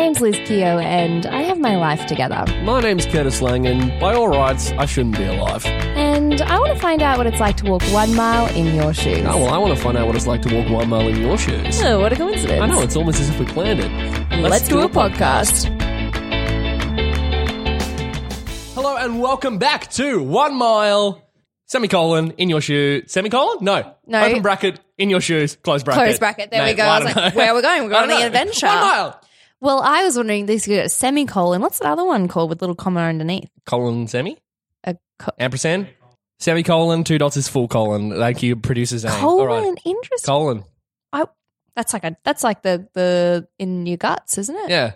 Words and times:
Name's 0.00 0.20
Liz 0.22 0.36
Keogh, 0.48 0.78
and 0.78 1.26
I 1.26 1.42
have 1.42 1.60
my 1.60 1.76
life 1.76 2.06
together. 2.06 2.42
My 2.62 2.80
name's 2.80 3.04
Curtis 3.04 3.42
Lang, 3.42 3.66
and 3.66 4.00
by 4.00 4.14
all 4.14 4.28
rights, 4.28 4.70
I 4.72 4.86
shouldn't 4.86 5.18
be 5.18 5.24
alive. 5.24 5.66
And 5.66 6.40
I 6.40 6.58
want 6.58 6.72
to 6.72 6.80
find 6.80 7.02
out 7.02 7.18
what 7.18 7.26
it's 7.26 7.38
like 7.38 7.58
to 7.58 7.70
walk 7.70 7.82
one 7.92 8.14
mile 8.16 8.46
in 8.54 8.74
your 8.74 8.94
shoes. 8.94 9.26
Oh, 9.26 9.36
well, 9.36 9.50
I 9.50 9.58
want 9.58 9.76
to 9.76 9.82
find 9.82 9.98
out 9.98 10.06
what 10.06 10.16
it's 10.16 10.26
like 10.26 10.40
to 10.42 10.54
walk 10.54 10.70
one 10.70 10.88
mile 10.88 11.06
in 11.06 11.20
your 11.20 11.36
shoes. 11.36 11.82
Oh, 11.82 12.00
what 12.00 12.14
a 12.14 12.16
coincidence. 12.16 12.62
I 12.62 12.66
know, 12.66 12.80
it's 12.80 12.96
almost 12.96 13.20
as 13.20 13.28
if 13.28 13.38
we 13.38 13.44
planned 13.44 13.80
it. 13.80 14.40
Let's, 14.40 14.68
do, 14.68 14.80
a 14.80 14.88
podcast. 14.88 15.66
Hello, 18.74 18.96
and 18.96 19.20
welcome 19.20 19.58
back 19.58 19.90
to 19.92 20.22
One 20.22 20.56
Mile, 20.56 21.28
semicolon, 21.66 22.30
in 22.38 22.48
your 22.48 22.62
shoe. 22.62 23.02
Semicolon? 23.06 23.58
No. 23.60 23.96
No. 24.06 24.24
Open 24.24 24.40
bracket, 24.40 24.80
in 24.96 25.10
your 25.10 25.20
shoes, 25.20 25.56
close 25.56 25.82
bracket. 25.82 26.04
Close 26.04 26.18
bracket. 26.18 26.50
There 26.50 26.64
we 26.64 26.72
go. 26.72 26.84
I 26.84 27.04
was 27.04 27.14
like, 27.14 27.34
know. 27.34 27.38
where 27.38 27.50
are 27.50 27.54
we 27.54 27.60
going? 27.60 27.82
We're 27.82 27.88
going 27.90 28.10
on 28.10 28.20
the 28.20 28.26
adventure. 28.26 28.66
One 28.66 28.76
mile. 28.76 29.20
Well, 29.60 29.80
I 29.80 30.04
was 30.04 30.16
wondering 30.16 30.46
this 30.46 30.64
could 30.64 30.76
go 30.76 30.86
semicolon. 30.86 31.60
What's 31.60 31.78
the 31.80 31.88
other 31.88 32.04
one 32.04 32.28
called 32.28 32.48
with 32.50 32.60
little 32.62 32.74
comma 32.76 33.00
underneath? 33.00 33.50
Colon, 33.66 34.06
semi? 34.08 34.38
A 34.84 34.96
co- 35.18 35.32
Ampersand? 35.38 35.88
Semicolon, 36.38 37.04
two 37.04 37.18
dots 37.18 37.36
is 37.36 37.48
full 37.48 37.68
colon. 37.68 38.16
Thank 38.16 38.42
you, 38.42 38.56
producer 38.56 38.96
Zane. 38.96 39.10
All 39.22 39.44
right. 39.46 39.60
colon. 39.62 39.76
Interesting. 39.84 40.26
Colon. 40.26 40.64
I, 41.12 41.26
that's 41.76 41.92
like 41.92 42.04
a 42.04 42.16
that's 42.24 42.42
like 42.42 42.62
the 42.62 42.88
the 42.94 43.46
in 43.58 43.84
your 43.84 43.98
guts, 43.98 44.38
isn't 44.38 44.56
it? 44.56 44.70
Yeah. 44.70 44.92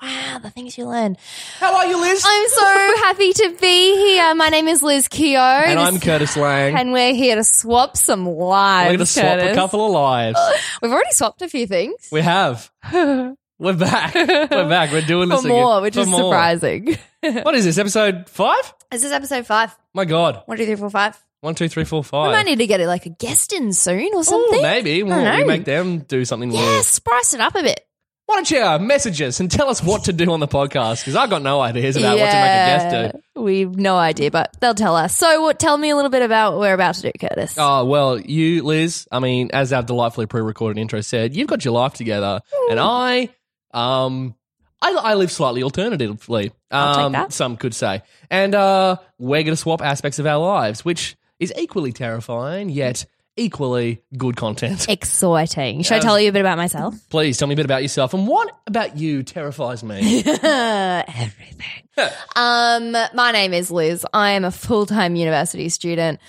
Wow, 0.00 0.38
the 0.40 0.50
things 0.50 0.78
you 0.78 0.86
learn. 0.86 1.16
How 1.58 1.74
are 1.74 1.86
you, 1.86 2.00
Liz? 2.00 2.22
I'm 2.24 2.48
so 2.50 2.64
happy 3.02 3.32
to 3.32 3.56
be 3.60 3.96
here. 3.96 4.32
My 4.36 4.48
name 4.48 4.68
is 4.68 4.80
Liz 4.80 5.08
Keogh. 5.08 5.36
and 5.40 5.80
I'm 5.80 5.98
Curtis 5.98 6.36
Lang. 6.36 6.76
and 6.78 6.92
we're 6.92 7.14
here 7.14 7.34
to 7.34 7.42
swap 7.42 7.96
some 7.96 8.24
lives. 8.24 8.84
We're 8.86 8.90
going 8.90 8.98
to 9.00 9.06
swap 9.06 9.24
Curtis. 9.40 9.52
a 9.52 9.54
couple 9.56 9.84
of 9.86 9.90
lives. 9.90 10.38
We've 10.82 10.92
already 10.92 11.10
swapped 11.10 11.42
a 11.42 11.48
few 11.48 11.66
things. 11.66 12.08
We 12.12 12.20
have. 12.20 12.70
We're 13.58 13.72
back. 13.74 14.14
We're 14.14 14.68
back. 14.68 14.92
We're 14.92 15.00
doing 15.02 15.28
this 15.30 15.42
For 15.42 15.48
more, 15.48 15.72
again. 15.74 15.82
which 15.82 15.94
For 15.94 16.00
is 16.00 16.08
more. 16.08 16.20
surprising. 16.32 16.96
What 17.20 17.56
is 17.56 17.64
this? 17.64 17.78
Episode 17.78 18.28
five? 18.28 18.72
this 18.92 19.02
is 19.02 19.10
episode 19.10 19.44
five. 19.44 19.76
My 19.92 20.04
God. 20.04 20.42
One, 20.46 20.56
two, 20.56 20.64
three, 20.66 20.76
four, 20.76 20.88
five. 20.88 21.20
One, 21.40 21.56
two, 21.56 21.68
three, 21.68 21.84
four, 21.84 22.02
We 22.12 22.18
might 22.28 22.46
need 22.46 22.58
to 22.58 22.66
get 22.68 22.80
it 22.80 22.86
like 22.86 23.06
a 23.06 23.10
guest 23.10 23.52
in 23.52 23.72
soon 23.72 24.14
or 24.14 24.20
Ooh, 24.20 24.22
something. 24.22 24.62
maybe. 24.62 25.00
I 25.00 25.02
We'll, 25.02 25.16
don't 25.24 25.34
we 25.34 25.40
know. 25.40 25.46
make 25.46 25.64
them 25.64 25.98
do 26.00 26.24
something 26.24 26.52
Yeah, 26.52 26.60
weird. 26.60 26.84
spice 26.84 27.34
it 27.34 27.40
up 27.40 27.56
a 27.56 27.62
bit. 27.64 27.84
Why 28.26 28.36
don't 28.36 28.50
you 28.52 28.60
uh, 28.62 28.78
message 28.78 29.20
us 29.22 29.40
and 29.40 29.50
tell 29.50 29.68
us 29.68 29.82
what 29.82 30.04
to 30.04 30.12
do 30.12 30.30
on 30.30 30.38
the 30.38 30.46
podcast? 30.46 31.00
Because 31.00 31.16
I've 31.16 31.30
got 31.30 31.42
no 31.42 31.60
ideas 31.60 31.96
about 31.96 32.18
what 32.18 32.26
to 32.26 32.32
make 32.32 32.34
a 32.34 32.36
guest 33.10 33.12
do. 33.34 33.42
We've 33.42 33.74
no 33.74 33.96
idea, 33.96 34.30
but 34.30 34.54
they'll 34.60 34.74
tell 34.74 34.94
us. 34.94 35.16
So, 35.16 35.40
what? 35.42 35.58
Tell 35.58 35.76
me 35.78 35.90
a 35.90 35.96
little 35.96 36.10
bit 36.10 36.22
about 36.22 36.52
what 36.52 36.60
we're 36.60 36.74
about 36.74 36.94
to 36.96 37.02
do, 37.02 37.12
Curtis. 37.18 37.54
Oh, 37.58 37.84
well, 37.86 38.20
you, 38.20 38.62
Liz, 38.62 39.08
I 39.10 39.18
mean, 39.20 39.50
as 39.52 39.72
our 39.72 39.82
delightfully 39.82 40.26
pre 40.26 40.42
recorded 40.42 40.78
intro 40.80 41.00
said, 41.00 41.34
you've 41.34 41.48
got 41.48 41.64
your 41.64 41.72
life 41.72 41.94
together. 41.94 42.40
And 42.70 42.78
I, 42.78 43.30
um, 43.72 44.34
I, 44.80 44.92
I 44.92 45.14
live 45.14 45.32
slightly 45.32 45.62
alternatively. 45.62 46.52
I'll 46.70 46.94
take 46.94 47.04
um, 47.04 47.12
that. 47.12 47.32
Some 47.32 47.56
could 47.56 47.74
say. 47.74 48.02
And 48.30 48.54
uh, 48.54 48.96
we're 49.18 49.42
going 49.42 49.52
to 49.52 49.56
swap 49.56 49.82
aspects 49.82 50.18
of 50.18 50.26
our 50.26 50.38
lives, 50.38 50.84
which 50.84 51.16
is 51.40 51.52
equally 51.56 51.92
terrifying, 51.92 52.68
yet 52.68 53.06
equally 53.36 54.02
good 54.16 54.36
content. 54.36 54.86
Exciting. 54.88 55.82
Should 55.82 55.96
I 55.96 56.00
tell 56.00 56.20
you 56.20 56.28
a 56.28 56.32
bit 56.32 56.40
about 56.40 56.58
myself? 56.58 56.94
Please 57.08 57.38
tell 57.38 57.48
me 57.48 57.54
a 57.54 57.56
bit 57.56 57.64
about 57.64 57.82
yourself. 57.82 58.14
And 58.14 58.26
what 58.26 58.54
about 58.66 58.96
you 58.96 59.22
terrifies 59.22 59.82
me? 59.82 60.22
Everything. 60.26 61.84
um, 62.36 62.92
my 63.14 63.32
name 63.32 63.54
is 63.54 63.70
Liz. 63.70 64.04
I 64.12 64.32
am 64.32 64.44
a 64.44 64.50
full 64.50 64.86
time 64.86 65.16
university 65.16 65.68
student, 65.68 66.20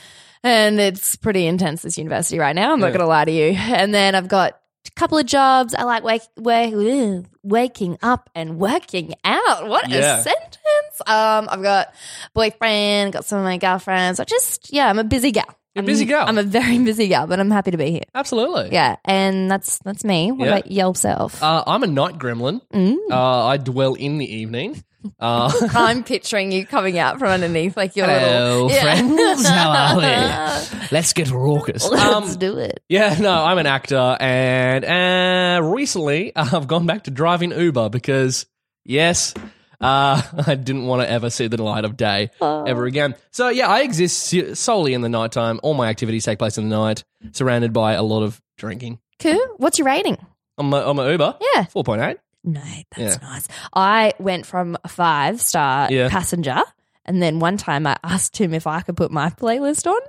and 0.43 0.79
it's 0.79 1.15
pretty 1.15 1.45
intense 1.45 1.81
this 1.81 1.97
university 1.97 2.39
right 2.39 2.55
now. 2.55 2.73
I'm 2.73 2.79
not 2.79 2.89
going 2.89 2.99
to 2.99 3.07
lie 3.07 3.25
to 3.25 3.31
you. 3.31 3.51
And 3.51 3.93
then 3.93 4.15
I've 4.15 4.27
got 4.27 4.59
couple 4.95 5.17
of 5.17 5.25
jobs. 5.25 5.73
I 5.73 5.83
like 5.83 6.03
wake, 6.03 6.21
wake, 6.37 7.25
waking 7.43 7.97
up 8.01 8.29
and 8.35 8.57
working 8.59 9.13
out. 9.23 9.67
What 9.67 9.89
Yeah. 9.89 10.19
a 10.19 10.21
sentence! 10.23 11.01
Um, 11.07 11.47
I've 11.49 11.61
got 11.61 11.93
boyfriend, 12.33 13.13
got 13.13 13.25
some 13.25 13.39
of 13.39 13.45
my 13.45 13.57
girlfriends. 13.57 14.19
I 14.19 14.23
just 14.25 14.71
yeah, 14.73 14.89
I'm 14.89 14.99
a 14.99 15.03
busy 15.03 15.31
gal. 15.31 15.45
You're 15.75 15.83
a 15.83 15.85
busy 15.85 16.03
I'm- 16.05 16.09
gal. 16.09 16.27
I'm 16.27 16.37
a 16.37 16.43
very 16.43 16.77
busy 16.83 17.07
gal, 17.07 17.27
but 17.27 17.39
I'm 17.39 17.51
happy 17.51 17.71
to 17.71 17.77
be 17.77 17.91
here. 17.91 18.03
Absolutely. 18.15 18.69
Yeah, 18.71 18.95
and 19.05 19.49
that's 19.49 19.79
that's 19.79 20.03
me. 20.03 20.31
What 20.31 20.45
Yeah. 20.47 20.55
about 20.57 20.71
yourself? 20.71 21.41
Uh, 21.43 21.63
I'm 21.67 21.83
a 21.83 21.87
night 21.87 22.17
gremlin. 22.17 22.61
Mm. 22.73 22.97
Uh, 23.11 23.45
I 23.45 23.57
dwell 23.57 23.93
in 23.93 24.17
the 24.17 24.25
evening. 24.33 24.83
Uh, 25.19 25.51
I'm 25.73 26.03
picturing 26.05 26.51
you 26.51 26.65
coming 26.65 26.97
out 26.97 27.19
from 27.19 27.29
underneath 27.29 27.77
like 27.77 27.95
your 27.95 28.07
Hello, 28.07 28.65
little 28.65 28.71
Yeah. 28.71 28.81
friends. 28.81 29.47
How 29.47 29.69
are 29.69 29.97
we? 29.97 30.87
Let's 30.91 31.13
get 31.13 31.31
raucous. 31.31 31.89
Let's 31.89 32.03
Um, 32.33 32.35
do 32.37 32.57
it. 32.57 32.81
yeah, 32.89 33.15
no, 33.19 33.31
I'm 33.31 33.57
an 33.57 33.65
actor, 33.65 34.17
and 34.19 34.83
uh, 34.85 35.63
recently 35.63 36.31
I've 36.35 36.67
gone 36.67 36.85
back 36.85 37.03
to 37.05 37.11
driving 37.11 37.51
Uber 37.51 37.89
because, 37.89 38.45
yes, 38.85 39.33
uh, 39.81 40.21
I 40.47 40.55
didn't 40.55 40.85
want 40.87 41.01
to 41.03 41.09
ever 41.09 41.29
see 41.29 41.47
the 41.47 41.61
light 41.63 41.85
of 41.85 41.95
day 41.95 42.31
ever 42.41 42.85
again. 42.85 43.15
So 43.31 43.47
yeah, 43.49 43.67
I 43.67 43.81
exist 43.81 44.33
solely 44.57 44.93
in 44.93 45.01
the 45.01 45.09
nighttime. 45.09 45.59
All 45.63 45.73
my 45.75 45.87
activities 45.89 46.25
take 46.25 46.39
place 46.39 46.57
in 46.57 46.67
the 46.69 46.75
night, 46.75 47.03
surrounded 47.31 47.71
by 47.71 47.93
a 47.93 48.03
lot 48.03 48.23
of 48.23 48.41
drinking. 48.57 48.99
Cool. 49.19 49.39
What's 49.57 49.77
your 49.79 49.85
rating? 49.85 50.17
On 50.57 50.65
my, 50.65 50.81
on 50.83 50.97
my 50.97 51.09
Uber, 51.11 51.37
Yeah. 51.55 51.63
four 51.65 51.85
point 51.85 52.01
eight. 52.01 52.17
No, 52.43 52.61
that's 52.95 53.21
Yeah. 53.21 53.27
nice. 53.29 53.47
I 53.73 54.13
went 54.19 54.45
from 54.45 54.77
a 54.83 54.87
five 54.87 55.41
star 55.41 55.91
Yeah. 55.91 56.09
passenger, 56.09 56.61
and 57.05 57.21
then 57.21 57.39
one 57.39 57.57
time 57.57 57.85
I 57.87 57.97
asked 58.03 58.37
him 58.37 58.53
if 58.53 58.65
I 58.67 58.81
could 58.81 58.95
put 58.97 59.11
my 59.11 59.29
playlist 59.29 59.85
on, 59.87 59.99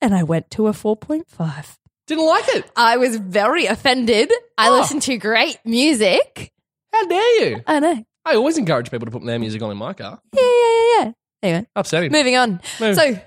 and 0.00 0.14
I 0.14 0.22
went 0.22 0.50
to 0.52 0.66
a 0.68 0.72
4.5. 0.72 1.78
Didn't 2.06 2.26
like 2.26 2.48
it. 2.48 2.70
I 2.76 2.96
was 2.96 3.16
very 3.16 3.66
offended. 3.66 4.30
I 4.56 4.68
Oh. 4.68 4.72
listened 4.78 5.02
to 5.02 5.16
great 5.18 5.58
music. 5.64 6.52
How 6.92 7.06
dare 7.06 7.40
you? 7.50 7.62
I 7.66 7.80
know. 7.80 8.04
I 8.24 8.34
always 8.34 8.58
encourage 8.58 8.90
people 8.90 9.06
to 9.06 9.10
put 9.12 9.24
their 9.24 9.38
music 9.38 9.62
on 9.62 9.70
in 9.70 9.76
my 9.76 9.92
car. 9.94 10.20
Yeah, 10.34 10.42
yeah, 10.42 10.50
yeah, 10.50 11.04
yeah. 11.04 11.12
Anyway, 11.42 11.66
Upsetting. 11.76 12.12
moving 12.12 12.36
on. 12.36 12.60
Move. 12.80 12.96
So, 12.96 13.18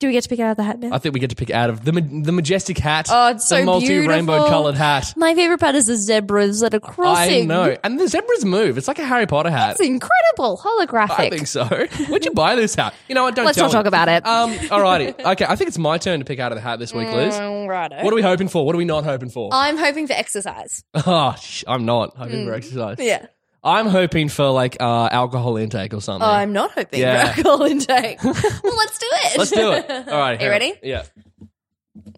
do 0.00 0.06
we 0.06 0.12
get 0.12 0.22
to 0.22 0.28
pick 0.28 0.38
out 0.38 0.52
of 0.52 0.56
the 0.56 0.62
hat 0.62 0.78
now? 0.78 0.90
I 0.92 0.98
think 0.98 1.12
we 1.12 1.18
get 1.20 1.30
to 1.30 1.36
pick 1.36 1.50
out 1.50 1.70
of 1.70 1.84
the 1.84 1.92
ma- 1.92 2.22
the 2.22 2.30
majestic 2.32 2.78
hat. 2.78 3.08
Oh, 3.10 3.30
it's 3.30 3.48
the 3.48 3.56
so 3.56 3.64
multi 3.64 4.06
rainbow 4.06 4.46
colored 4.48 4.76
hat. 4.76 5.12
My 5.16 5.34
favorite 5.34 5.58
part 5.58 5.74
is 5.74 5.86
the 5.86 5.96
zebras 5.96 6.60
that 6.60 6.72
are 6.72 6.80
crossing. 6.80 7.42
I 7.50 7.54
know, 7.54 7.76
and 7.82 7.98
the 7.98 8.06
zebras 8.06 8.44
move. 8.44 8.78
It's 8.78 8.86
like 8.86 9.00
a 9.00 9.04
Harry 9.04 9.26
Potter 9.26 9.50
hat. 9.50 9.72
It's 9.72 9.80
incredible. 9.80 10.58
Holographic. 10.58 11.18
I 11.18 11.30
think 11.30 11.46
so. 11.48 11.64
Where'd 12.08 12.24
you 12.24 12.30
buy 12.30 12.54
this 12.54 12.74
hat? 12.76 12.94
You 13.08 13.14
know 13.16 13.24
what? 13.24 13.34
Don't 13.34 13.46
Let's 13.46 13.58
not 13.58 13.66
me. 13.66 13.72
talk 13.72 13.86
about 13.86 14.08
it. 14.08 14.24
Um, 14.24 14.52
alrighty. 14.52 15.18
Okay, 15.32 15.44
I 15.48 15.56
think 15.56 15.68
it's 15.68 15.78
my 15.78 15.98
turn 15.98 16.20
to 16.20 16.24
pick 16.24 16.38
out 16.38 16.52
of 16.52 16.56
the 16.56 16.62
hat 16.62 16.78
this 16.78 16.94
week, 16.94 17.08
Liz. 17.08 17.34
Mm, 17.34 17.66
righto. 17.68 18.04
What 18.04 18.12
are 18.12 18.16
we 18.16 18.22
hoping 18.22 18.48
for? 18.48 18.64
What 18.64 18.74
are 18.74 18.78
we 18.78 18.84
not 18.84 19.02
hoping 19.04 19.30
for? 19.30 19.50
I'm 19.52 19.76
hoping 19.76 20.06
for 20.06 20.12
exercise. 20.12 20.84
Oh, 20.94 21.34
sh- 21.40 21.64
I'm 21.66 21.84
not 21.84 22.16
hoping 22.16 22.46
for 22.46 22.54
exercise. 22.54 22.98
Mm. 22.98 23.04
Yeah. 23.06 23.26
I'm 23.68 23.86
hoping 23.86 24.28
for 24.28 24.48
like 24.50 24.76
uh, 24.80 25.08
alcohol 25.12 25.56
intake 25.56 25.94
or 25.94 26.00
something. 26.00 26.26
I'm 26.28 26.52
not 26.52 26.72
hoping 26.72 27.00
Yeah. 27.00 27.32
for 27.32 27.38
alcohol 27.38 27.62
intake. 27.70 28.22
well, 28.24 28.34
let's 28.34 28.98
do 28.98 29.06
it. 29.10 29.38
Let's 29.38 29.50
do 29.50 29.72
it. 29.72 29.90
All 30.08 30.18
right. 30.18 30.32
You 30.32 30.38
hang 30.38 30.46
on. 30.46 30.50
ready? 30.50 30.72
Yeah. 30.82 31.04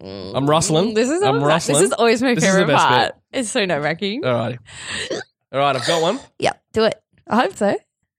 I'm 0.01 0.49
rustling. 0.49 0.93
This 0.93 1.09
is 1.09 1.21
I'm 1.21 1.35
always, 1.35 1.43
rustling. 1.47 1.77
this 1.79 1.83
is 1.87 1.93
always 1.93 2.21
my 2.21 2.33
This 2.33 2.43
is 2.43 2.49
the 2.53 2.57
favorite 2.59 2.73
best 2.73 2.87
part. 2.87 3.11
It's 3.31 3.49
so 3.49 3.65
nerve 3.65 3.83
wracking. 3.83 4.23
Alrighty. 4.23 4.57
All 5.51 5.59
right, 5.59 5.75
I've 5.75 5.85
got 5.85 6.01
one. 6.01 6.19
Yeah, 6.39 6.53
do 6.73 6.85
it. 6.85 6.95
I 7.27 7.35
hope 7.41 7.55
so. 7.55 7.75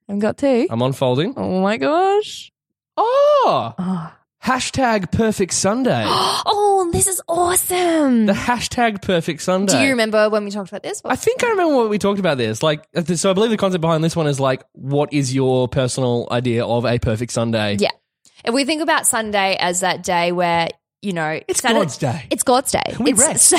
I've 0.08 0.18
got 0.18 0.36
two. 0.38 0.66
I'm 0.70 0.82
unfolding. 0.82 1.34
Oh 1.36 1.60
my 1.60 1.76
gosh. 1.78 2.52
Oh, 2.96 3.74
Oh. 3.78 4.12
Hashtag 4.44 5.10
perfect 5.12 5.52
Sunday. 5.54 6.04
oh, 6.06 6.88
this 6.92 7.06
is 7.06 7.22
awesome. 7.28 8.26
the 8.26 8.32
hashtag 8.32 9.02
perfect 9.02 9.42
Sunday. 9.42 9.72
Do 9.72 9.80
you 9.80 9.90
remember 9.90 10.28
when 10.28 10.44
we 10.44 10.50
talked 10.50 10.68
about 10.70 10.82
this? 10.82 11.00
I 11.04 11.16
think 11.16 11.44
I 11.44 11.50
remember 11.50 11.76
what 11.76 11.88
we 11.90 11.98
talked 11.98 12.18
about 12.20 12.38
this. 12.38 12.62
Like, 12.62 12.84
uh, 12.94 13.02
so 13.02 13.30
I 13.30 13.34
believe 13.34 13.50
the 13.50 13.56
concept 13.56 13.80
behind 13.80 14.02
this 14.02 14.16
one 14.16 14.26
is 14.26 14.40
like, 14.40 14.62
what 14.72 15.12
is 15.12 15.34
your 15.34 15.68
personal 15.68 16.28
idea 16.30 16.64
of 16.64 16.84
a 16.84 16.98
perfect 16.98 17.32
Sunday? 17.32 17.76
Yeah. 17.78 17.90
If 18.44 18.52
we 18.54 18.64
think 18.64 18.82
about 18.82 19.06
Sunday 19.06 19.56
as 19.60 19.80
that 19.80 20.02
day 20.02 20.32
where, 20.32 20.68
you 21.00 21.12
know, 21.12 21.40
It's 21.46 21.60
Saturday- 21.60 21.80
God's 21.80 21.98
day. 21.98 22.26
It's 22.30 22.42
God's 22.42 22.72
day. 22.72 22.96
We 22.98 23.12
it's, 23.12 23.20
rest. 23.20 23.52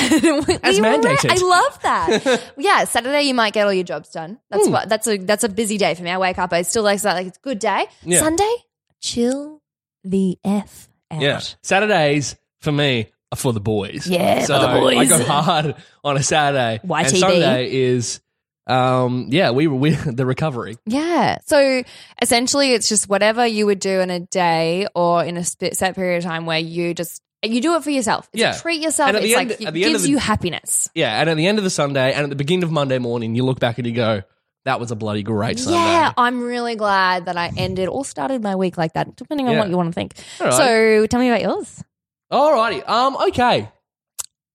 As 0.62 0.78
re- 0.80 0.86
mandated. 0.86 1.30
I 1.30 1.46
love 1.46 1.82
that. 1.82 2.52
yeah, 2.58 2.84
Saturday 2.84 3.22
you 3.22 3.34
might 3.34 3.52
get 3.54 3.66
all 3.66 3.72
your 3.72 3.84
jobs 3.84 4.10
done. 4.10 4.38
That's 4.50 4.66
Hmm. 4.66 4.72
what. 4.72 4.88
That's 4.88 5.06
a 5.06 5.16
that's 5.18 5.44
a 5.44 5.48
busy 5.48 5.78
day 5.78 5.94
for 5.94 6.02
me. 6.02 6.10
I 6.10 6.18
wake 6.18 6.38
up, 6.38 6.52
I 6.52 6.62
still 6.62 6.82
like 6.82 7.00
that. 7.02 7.14
Like 7.14 7.26
it's 7.28 7.38
a 7.38 7.40
good 7.40 7.58
day. 7.58 7.86
Yeah. 8.02 8.20
Sunday, 8.20 8.54
chill 9.00 9.60
the 10.04 10.38
f 10.44 10.88
out. 11.10 11.20
Yeah. 11.22 11.40
Saturdays 11.62 12.36
for 12.60 12.72
me 12.72 13.08
are 13.32 13.36
for 13.36 13.52
the 13.52 13.60
boys. 13.60 14.06
Yeah, 14.06 14.40
for 14.46 14.52
the 14.52 14.80
boys. 14.80 15.10
I 15.12 15.18
go 15.18 15.24
hard 15.24 15.74
on 16.04 16.16
a 16.16 16.22
Saturday. 16.22 16.80
And 16.82 16.90
YTB. 16.90 17.18
Sunday 17.18 17.72
is, 17.72 18.20
um, 18.66 19.26
yeah, 19.30 19.50
we 19.50 19.66
we 19.66 19.90
the 20.06 20.24
recovery. 20.26 20.76
Yeah. 20.86 21.38
So 21.46 21.82
essentially, 22.22 22.72
it's 22.72 22.88
just 22.88 23.08
whatever 23.08 23.46
you 23.46 23.66
would 23.66 23.80
do 23.80 24.00
in 24.00 24.10
a 24.10 24.20
day 24.20 24.86
or 24.94 25.24
in 25.24 25.36
a 25.36 25.44
set 25.44 25.94
period 25.94 26.18
of 26.18 26.24
time 26.24 26.46
where 26.46 26.58
you 26.58 26.94
just 26.94 27.20
you 27.42 27.60
do 27.60 27.74
it 27.76 27.84
for 27.84 27.90
yourself. 27.90 28.28
It's 28.32 28.40
Yeah. 28.40 28.52
treat 28.54 28.80
yourself. 28.80 29.08
And 29.08 29.18
at 29.18 29.22
It's 29.24 29.32
the 29.32 29.36
like 29.36 29.50
end- 29.50 29.60
it 29.60 29.66
at 29.66 29.74
the 29.74 29.84
end 29.84 29.92
gives 29.92 30.04
the- 30.04 30.10
you 30.10 30.18
happiness. 30.18 30.88
Yeah, 30.94 31.20
and 31.20 31.28
at 31.28 31.36
the 31.36 31.46
end 31.46 31.58
of 31.58 31.64
the 31.64 31.70
Sunday 31.70 32.14
and 32.14 32.24
at 32.24 32.30
the 32.30 32.36
beginning 32.36 32.62
of 32.64 32.72
Monday 32.72 32.98
morning, 32.98 33.34
you 33.34 33.44
look 33.44 33.60
back 33.60 33.76
and 33.78 33.86
you 33.86 33.92
go, 33.92 34.22
"That 34.64 34.80
was 34.80 34.90
a 34.90 34.96
bloody 34.96 35.22
great 35.22 35.58
Sunday." 35.58 35.78
Yeah, 35.78 36.12
I'm 36.16 36.42
really 36.42 36.76
glad 36.76 37.26
that 37.26 37.36
I 37.36 37.50
ended 37.56 37.88
or 37.88 38.04
started 38.04 38.42
my 38.42 38.56
week 38.56 38.76
like 38.76 38.94
that, 38.94 39.16
depending 39.16 39.46
on 39.48 39.54
Yeah. 39.54 39.60
what 39.60 39.68
you 39.70 39.76
want 39.76 39.88
to 39.88 39.92
think. 39.92 40.14
All 40.40 40.46
right. 40.48 40.54
So 40.56 41.06
tell 41.06 41.20
me 41.20 41.28
about 41.28 41.42
yours. 41.42 41.82
Alrighty. 42.32 42.88
Um. 42.88 43.16
Okay. 43.28 43.68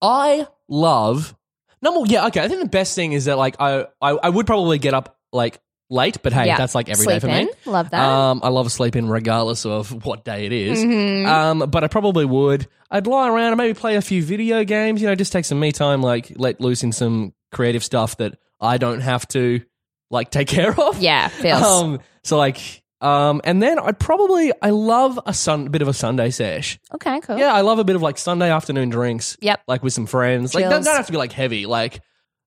I 0.01 0.47
love. 0.67 1.35
No 1.81 1.93
more. 1.93 2.05
Yeah. 2.07 2.27
Okay. 2.27 2.41
I 2.43 2.47
think 2.47 2.61
the 2.61 2.69
best 2.69 2.95
thing 2.95 3.13
is 3.13 3.25
that 3.25 3.37
like 3.37 3.55
I 3.59 3.85
I, 4.01 4.11
I 4.11 4.29
would 4.29 4.45
probably 4.45 4.79
get 4.79 4.93
up 4.93 5.17
like 5.31 5.59
late, 5.89 6.17
but 6.23 6.33
hey, 6.33 6.47
Yeah. 6.47 6.57
that's 6.57 6.75
like 6.75 6.89
every 6.89 7.05
day 7.05 7.19
Sleep 7.19 7.21
for 7.21 7.27
in. 7.29 7.45
me. 7.47 7.51
Love 7.65 7.89
that. 7.91 8.01
Um. 8.03 8.41
I 8.43 8.49
love 8.49 8.71
sleeping 8.71 9.07
regardless 9.07 9.65
of 9.65 10.05
what 10.05 10.23
day 10.25 10.45
it 10.45 10.51
is. 10.51 10.79
Mhm. 10.79 11.25
Um. 11.27 11.59
But 11.69 11.83
I 11.83 11.87
probably 11.87 12.25
would. 12.25 12.67
I'd 12.91 13.07
lie 13.07 13.29
around 13.29 13.49
and 13.53 13.57
maybe 13.57 13.73
play 13.73 13.95
a 13.95 14.01
few 14.01 14.23
video 14.23 14.63
games. 14.63 15.01
You 15.01 15.07
know, 15.07 15.15
just 15.15 15.31
take 15.31 15.45
some 15.45 15.59
me 15.59 15.71
time. 15.71 16.01
Like 16.01 16.33
let 16.35 16.59
loose 16.59 16.83
in 16.83 16.91
some 16.91 17.33
creative 17.51 17.83
stuff 17.83 18.17
that 18.17 18.37
I 18.59 18.77
don't 18.77 19.01
have 19.01 19.27
to 19.29 19.61
like 20.09 20.31
take 20.31 20.47
care 20.47 20.79
of. 20.79 20.99
yeah, 20.99 21.27
feels. 21.27 21.63
Um. 21.63 21.99
So 22.23 22.37
like. 22.37 22.83
Um. 23.01 23.39
And 23.45 23.63
then 23.63 23.79
I'd 23.79 23.97
probably 23.97 24.51
I 24.61 24.71
love 24.71 25.19
a 25.25 25.33
sun 25.33 25.69
bit 25.69 25.81
of 25.81 25.87
a 25.87 25.93
Sunday 25.93 26.31
sesh. 26.31 26.79
okay, 26.95 27.21
cool. 27.21 27.37
Yeah, 27.37 27.53
I 27.53 27.61
love 27.61 27.79
a 27.79 27.85
bit 27.85 27.95
of 27.95 28.01
like 28.01 28.17
Sunday 28.17 28.51
afternoon 28.51 28.89
drinks. 28.89 29.37
Yep. 29.39 29.61
Like 29.67 29.83
with 29.83 29.93
some 29.93 30.05
friends. 30.05 30.53
Like, 30.53 30.63
don't, 30.63 30.83
don't 30.83 30.95
have 30.95 31.05
to 31.05 31.11
be 31.13 31.17
like 31.17 31.31
heavy. 31.31 31.65
Like, 31.65 31.97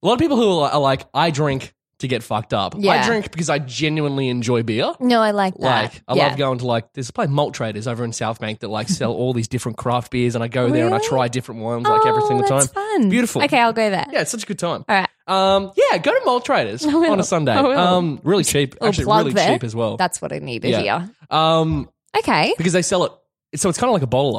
a 0.03 0.07
lot 0.07 0.13
of 0.13 0.19
people 0.19 0.37
who 0.37 0.59
are, 0.59 0.71
are 0.71 0.81
like, 0.81 1.07
I 1.15 1.31
drink 1.31 1.73
to 2.03 2.09
get 2.09 2.23
fucked 2.23 2.55
up. 2.55 2.77
I 2.77 3.05
drink 3.07 3.33
because 3.33 3.49
I 3.51 3.59
genuinely 3.59 4.29
enjoy 4.29 4.63
beer. 4.63 4.93
No, 5.01 5.21
I 5.21 5.33
like 5.33 5.55
that. 5.55 5.83
Like, 5.95 6.03
I 6.07 6.15
yeah. 6.15 6.29
love 6.29 6.37
going 6.39 6.59
to 6.59 6.67
like, 6.67 6.93
there's 6.93 7.11
probably 7.11 7.35
malt 7.35 7.55
traders 7.55 7.89
over 7.89 8.05
in 8.05 8.13
South 8.13 8.39
Bank 8.39 8.61
that 8.61 8.69
like 8.69 8.89
sell 8.89 9.13
all 9.13 9.33
these 9.33 9.49
different 9.49 9.79
craft 9.79 10.13
beers, 10.13 10.35
and 10.35 10.45
I 10.45 10.49
go 10.49 10.71
there 10.71 10.85
and 10.87 10.95
I 10.95 10.99
Really? 10.99 11.09
try 11.09 11.29
different 11.29 11.63
ones 11.63 11.85
like 11.85 12.05
every 12.07 12.23
Oh, 12.23 12.29
single 12.29 12.47
time. 12.47 12.61
that's 12.61 12.73
Fun. 12.73 13.09
Beautiful. 13.09 13.43
Okay, 13.43 13.59
I'll 13.59 13.73
go 13.73 13.91
there. 13.91 14.07
Yeah, 14.13 14.21
it's 14.21 14.31
such 14.31 14.43
a 14.45 14.47
good 14.47 14.59
time. 14.59 14.85
All 14.89 14.95
right. 14.97 15.09
Um, 15.27 15.73
yeah, 15.77 15.99
go 15.99 16.13
to 16.13 16.25
malt 16.25 16.45
traders 16.45 16.85
on 16.87 17.19
a 17.19 17.23
Sunday. 17.25 17.53
I 17.53 17.63
will. 17.63 17.79
Um, 17.79 18.21
really 18.25 18.45
cheap. 18.45 18.75
Little 18.75 18.89
Actually, 18.89 19.05
plug 19.05 19.19
really 19.27 19.35
there. 19.35 19.53
cheap 19.55 19.65
as 19.65 19.75
well. 19.75 19.97
That's 19.97 20.21
what 20.21 20.33
I 20.33 20.39
needed 20.41 20.71
Yeah. 20.71 20.81
here. 20.81 21.11
Um, 21.31 21.89
Okay. 22.19 22.53
because 22.59 22.73
they 22.75 22.83
sell 22.83 23.05
it. 23.05 23.13
So 23.57 23.69
it's 23.69 23.79
kind 23.79 23.89
of 23.89 23.95
like 23.95 24.03
a 24.03 24.07
bottle 24.07 24.37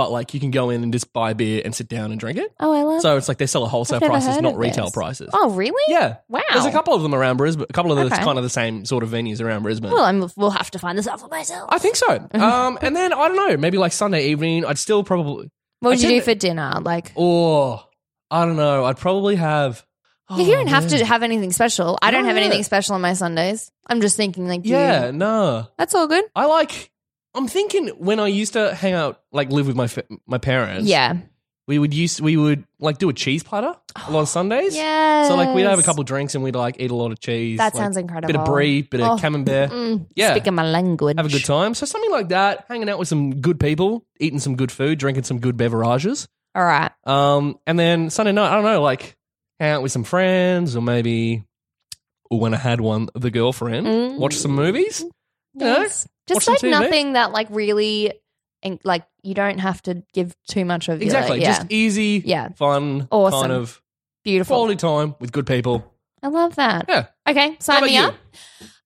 but 0.00 0.10
like 0.10 0.32
you 0.32 0.40
can 0.40 0.50
go 0.50 0.70
in 0.70 0.82
and 0.82 0.94
just 0.94 1.12
buy 1.12 1.34
beer 1.34 1.60
and 1.62 1.74
sit 1.74 1.86
down 1.86 2.10
and 2.10 2.18
drink 2.18 2.38
it. 2.38 2.50
Oh, 2.58 2.72
I 2.72 2.82
love. 2.84 3.02
So 3.02 3.18
it's 3.18 3.28
like 3.28 3.36
they 3.36 3.44
sell 3.46 3.66
at 3.66 3.70
wholesale 3.70 3.96
I've 3.96 4.00
never 4.00 4.12
prices, 4.12 4.34
heard 4.36 4.42
not 4.42 4.54
of 4.54 4.58
retail 4.58 4.84
this. 4.86 4.94
prices. 4.94 5.28
oh, 5.34 5.50
really? 5.50 5.82
Yeah. 5.92 6.16
Wow. 6.30 6.40
There's 6.54 6.64
a 6.64 6.70
couple 6.72 6.94
of 6.94 7.02
them 7.02 7.14
around 7.14 7.36
Brisbane. 7.36 7.66
A 7.68 7.72
couple 7.74 7.92
of 7.92 7.98
them 7.98 8.06
Okay. 8.06 8.14
that's 8.16 8.24
kind 8.24 8.38
of 8.38 8.44
the 8.44 8.48
same 8.48 8.86
sort 8.86 9.02
of 9.02 9.10
venues 9.10 9.42
around 9.42 9.62
Brisbane. 9.64 9.90
Well, 9.90 10.02
I'm, 10.04 10.30
we'll 10.36 10.48
have 10.52 10.70
to 10.70 10.78
find 10.78 10.96
this 10.96 11.06
out 11.06 11.20
for 11.20 11.28
myself. 11.28 11.68
I 11.70 11.76
think 11.78 11.96
so. 11.96 12.28
Um, 12.34 12.78
and 12.80 12.96
then 12.96 13.12
I 13.12 13.28
don't 13.28 13.36
know, 13.36 13.56
maybe 13.58 13.76
like 13.76 13.92
Sunday 13.92 14.28
evening, 14.28 14.64
I'd 14.64 14.78
still 14.78 15.04
probably, 15.04 15.50
what 15.80 15.90
would 15.90 15.98
I 15.98 16.00
you 16.00 16.08
do 16.08 16.14
tend 16.14 16.24
for 16.24 16.34
dinner? 16.34 16.72
Like, 16.80 17.12
or 17.14 17.84
I 18.30 18.46
don't 18.46 18.56
know, 18.56 18.86
I'd 18.86 18.96
probably 18.96 19.36
have. 19.36 19.84
you 20.30 20.46
don't 20.46 20.66
Oh, 20.66 20.70
have 20.70 20.88
to 20.88 21.04
have 21.04 21.22
anything 21.22 21.52
special, 21.52 21.98
I 22.00 22.10
don't 22.10 22.24
have 22.24 22.38
anything 22.38 22.62
special 22.62 22.94
on 22.94 23.02
my 23.02 23.12
Sundays. 23.12 23.70
I'm 23.86 24.00
just 24.00 24.16
thinking, 24.16 24.48
like, 24.48 24.62
do 24.62 24.70
Yeah, 24.70 25.06
you- 25.06 25.12
no. 25.12 25.66
that's 25.76 25.94
all 25.94 26.06
good. 26.08 26.24
I 26.34 26.46
like. 26.46 26.90
I'm 27.34 27.46
thinking 27.48 27.88
when 27.98 28.18
I 28.20 28.26
used 28.26 28.54
to 28.54 28.74
hang 28.74 28.94
out, 28.94 29.20
like 29.32 29.50
live 29.50 29.66
with 29.66 29.76
my 29.76 29.86
fa- 29.86 30.04
my 30.26 30.38
parents. 30.38 30.86
Yeah. 30.88 31.18
we 31.68 31.78
would 31.78 31.94
use 31.94 32.20
we 32.20 32.36
would 32.36 32.64
like 32.80 32.98
do 32.98 33.08
a 33.08 33.12
cheese 33.12 33.44
platter 33.44 33.72
a 33.94 34.10
lot 34.10 34.22
of 34.22 34.28
Sundays. 34.38 34.74
Yeah. 34.74 35.28
So 35.28 35.36
like 35.36 35.54
we'd 35.54 35.62
have 35.62 35.78
a 35.78 35.82
couple 35.84 36.02
drinks 36.02 36.34
and 36.34 36.42
we'd 36.42 36.56
like 36.56 36.80
eat 36.80 36.90
a 36.90 36.94
lot 36.94 37.12
of 37.12 37.20
cheese. 37.20 37.58
That 37.58 37.72
like, 37.74 37.80
sounds 37.80 37.96
incredible. 37.96 38.26
Bit 38.32 38.40
of 38.40 38.44
brie, 38.46 38.82
bit 38.82 39.00
of 39.00 39.08
Oh, 39.08 39.16
camembert. 39.16 39.70
Mm, 39.70 40.06
Yeah. 40.16 40.32
Speaking 40.34 40.54
my 40.54 40.68
language. 40.68 41.16
Have 41.16 41.26
a 41.26 41.28
good 41.28 41.44
time. 41.44 41.74
So 41.74 41.86
something 41.86 42.10
like 42.10 42.30
that, 42.30 42.64
hanging 42.68 42.88
out 42.88 42.98
with 42.98 43.06
some 43.08 43.40
good 43.40 43.60
people, 43.60 44.04
eating 44.18 44.40
some 44.40 44.56
good 44.56 44.72
food, 44.72 44.98
drinking 44.98 45.24
some 45.24 45.38
good 45.38 45.56
beverages. 45.56 46.26
All 46.56 46.64
right. 46.64 46.90
Um, 47.04 47.60
and 47.68 47.78
then 47.78 48.10
Sunday 48.10 48.32
night, 48.32 48.50
I 48.50 48.54
don't 48.56 48.64
know, 48.64 48.82
like 48.82 49.16
hang 49.60 49.70
out 49.70 49.82
with 49.82 49.92
some 49.92 50.02
friends, 50.02 50.74
or 50.74 50.82
maybe, 50.82 51.44
or 52.28 52.40
when 52.40 52.54
I 52.54 52.56
had 52.56 52.80
one, 52.80 53.08
the 53.14 53.30
girlfriend, 53.30 53.86
Mm. 53.86 54.16
watch 54.18 54.34
some 54.34 54.52
movies. 54.52 55.04
You 55.54 55.60
know, 55.66 55.78
Yes. 55.80 56.08
Just 56.26 56.46
like 56.46 56.62
nothing 56.62 57.14
that 57.14 57.32
like 57.32 57.48
really, 57.50 58.12
and 58.62 58.78
like 58.84 59.04
you 59.22 59.34
don't 59.34 59.58
have 59.58 59.82
to 59.82 60.02
give 60.14 60.34
too 60.48 60.64
much 60.64 60.88
of 60.88 61.00
your- 61.00 61.06
Exactly, 61.06 61.40
yeah. 61.40 61.54
just 61.58 61.66
easy, 61.72 62.22
Yeah. 62.24 62.50
fun, 62.50 63.08
Awesome. 63.10 63.40
kind 63.40 63.52
of 63.52 63.82
beautiful. 64.22 64.56
quality 64.56 64.76
time 64.76 65.16
with 65.18 65.32
good 65.32 65.46
people. 65.46 65.92
I 66.22 66.28
love 66.28 66.54
that. 66.56 66.84
Yeah, 66.88 67.06
Okay, 67.26 67.56
sign 67.60 67.82
me 67.82 67.96
you? 67.96 68.02
up. 68.04 68.14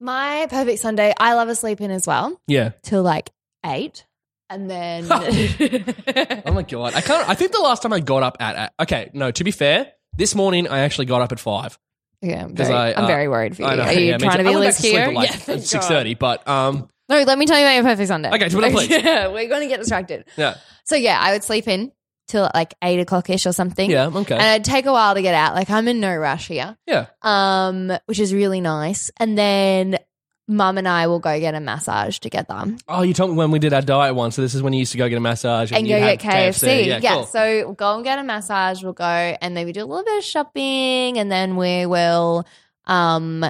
My 0.00 0.46
perfect 0.48 0.78
Sunday. 0.80 1.12
I 1.18 1.34
love 1.34 1.48
a 1.48 1.54
sleep 1.54 1.80
in 1.80 1.90
as 1.90 2.06
well 2.06 2.40
yeah. 2.46 2.70
till 2.82 3.02
like 3.02 3.30
eight, 3.66 4.06
and 4.48 4.70
then 4.70 5.06
Oh 6.46 6.52
my 6.52 6.62
god, 6.62 6.94
I 6.94 7.00
can't. 7.00 7.28
I 7.28 7.34
think 7.34 7.52
the 7.52 7.60
last 7.60 7.82
time 7.82 7.92
I 7.92 8.00
got 8.00 8.22
up 8.22 8.36
at, 8.40 8.56
at 8.56 8.74
okay, 8.82 9.10
no. 9.12 9.30
To 9.30 9.44
be 9.44 9.50
fair, 9.50 9.92
this 10.16 10.34
morning 10.34 10.68
I 10.68 10.80
actually 10.80 11.06
got 11.06 11.20
up 11.20 11.32
at 11.32 11.40
five. 11.40 11.78
Yeah, 12.24 12.44
I'm 12.44 12.54
very, 12.54 12.72
I, 12.74 12.92
I'm 12.92 13.04
uh, 13.04 13.06
very 13.06 13.28
worried 13.28 13.56
for 13.56 13.62
you. 13.62 13.68
I 13.68 13.74
know. 13.76 13.82
Are 13.84 13.92
you 13.92 14.06
yeah, 14.10 14.18
trying 14.18 14.38
to 14.38 14.44
be 14.44 14.50
I 14.50 14.52
went 14.52 14.64
back 14.64 14.74
to 14.74 14.80
sleep 14.80 14.92
here? 14.92 15.02
at 15.02 15.14
like 15.14 15.30
thank 15.30 15.62
six 15.62 15.86
thirty, 15.86 16.14
but 16.14 16.46
um, 16.48 16.88
No, 17.08 17.22
let 17.22 17.38
me 17.38 17.46
tell 17.46 17.58
you 17.58 17.64
about 17.64 17.74
your 17.74 17.84
perfect 17.84 18.08
Sunday. 18.08 18.30
Okay, 18.30 18.48
well, 18.54 18.70
please. 18.70 18.88
yeah, 19.04 19.28
we're 19.28 19.48
going 19.48 19.62
to 19.62 19.68
get 19.68 19.80
distracted. 19.80 20.24
yeah, 20.36 20.56
So 20.84 20.96
yeah, 20.96 21.18
I 21.20 21.32
would 21.32 21.44
sleep 21.44 21.68
in 21.68 21.92
till 22.26 22.50
like 22.54 22.72
eight 22.82 23.00
o'clock 23.00 23.28
ish 23.28 23.44
or 23.46 23.52
something. 23.52 23.90
yeah, 23.90 24.06
okay, 24.06 24.34
And 24.34 24.42
it'd 24.54 24.64
take 24.64 24.86
a 24.86 24.92
while 24.92 25.14
to 25.14 25.20
get 25.22 25.34
out. 25.34 25.54
Like 25.54 25.68
I'm 25.70 25.86
in 25.88 26.00
no 26.00 26.16
rush 26.16 26.48
here. 26.48 26.76
yeah. 26.86 27.06
Um, 27.22 27.92
which 28.06 28.18
is 28.18 28.32
really 28.32 28.60
nice. 28.62 29.10
And 29.18 29.36
then 29.36 29.98
mum 30.46 30.76
and 30.78 30.86
I 30.86 31.06
will 31.06 31.20
go 31.20 31.38
get 31.40 31.54
a 31.54 31.60
massage 31.60 32.18
together 32.18 32.76
Oh, 32.86 33.02
you 33.02 33.14
told 33.14 33.30
me 33.30 33.36
when 33.36 33.50
we 33.50 33.58
did 33.58 33.72
our 33.72 33.80
diet 33.80 34.14
one. 34.14 34.30
So 34.30 34.42
this 34.42 34.54
is 34.54 34.62
when 34.62 34.72
you 34.74 34.80
used 34.80 34.92
to 34.92 34.98
go 34.98 35.08
get 35.08 35.16
a 35.16 35.20
massage 35.20 35.70
and, 35.72 35.78
and 35.78 35.88
you 35.88 35.96
go 35.96 36.00
get 36.00 36.20
KFC. 36.20 36.86
Yeah, 36.86 36.98
Yeah. 37.02 37.14
cool. 37.14 37.26
So 37.26 37.40
we'll 37.64 37.72
go 37.72 37.94
and 37.94 38.04
get 38.04 38.18
a 38.18 38.22
massage. 38.22 38.82
We'll 38.82 38.92
go 38.92 39.04
and 39.04 39.54
maybe 39.54 39.72
do 39.72 39.82
a 39.82 39.86
little 39.86 40.04
bit 40.04 40.18
of 40.18 40.24
shopping 40.24 41.18
and 41.18 41.32
then 41.32 41.56
we 41.56 41.86
will 41.86 42.44
um 42.86 43.44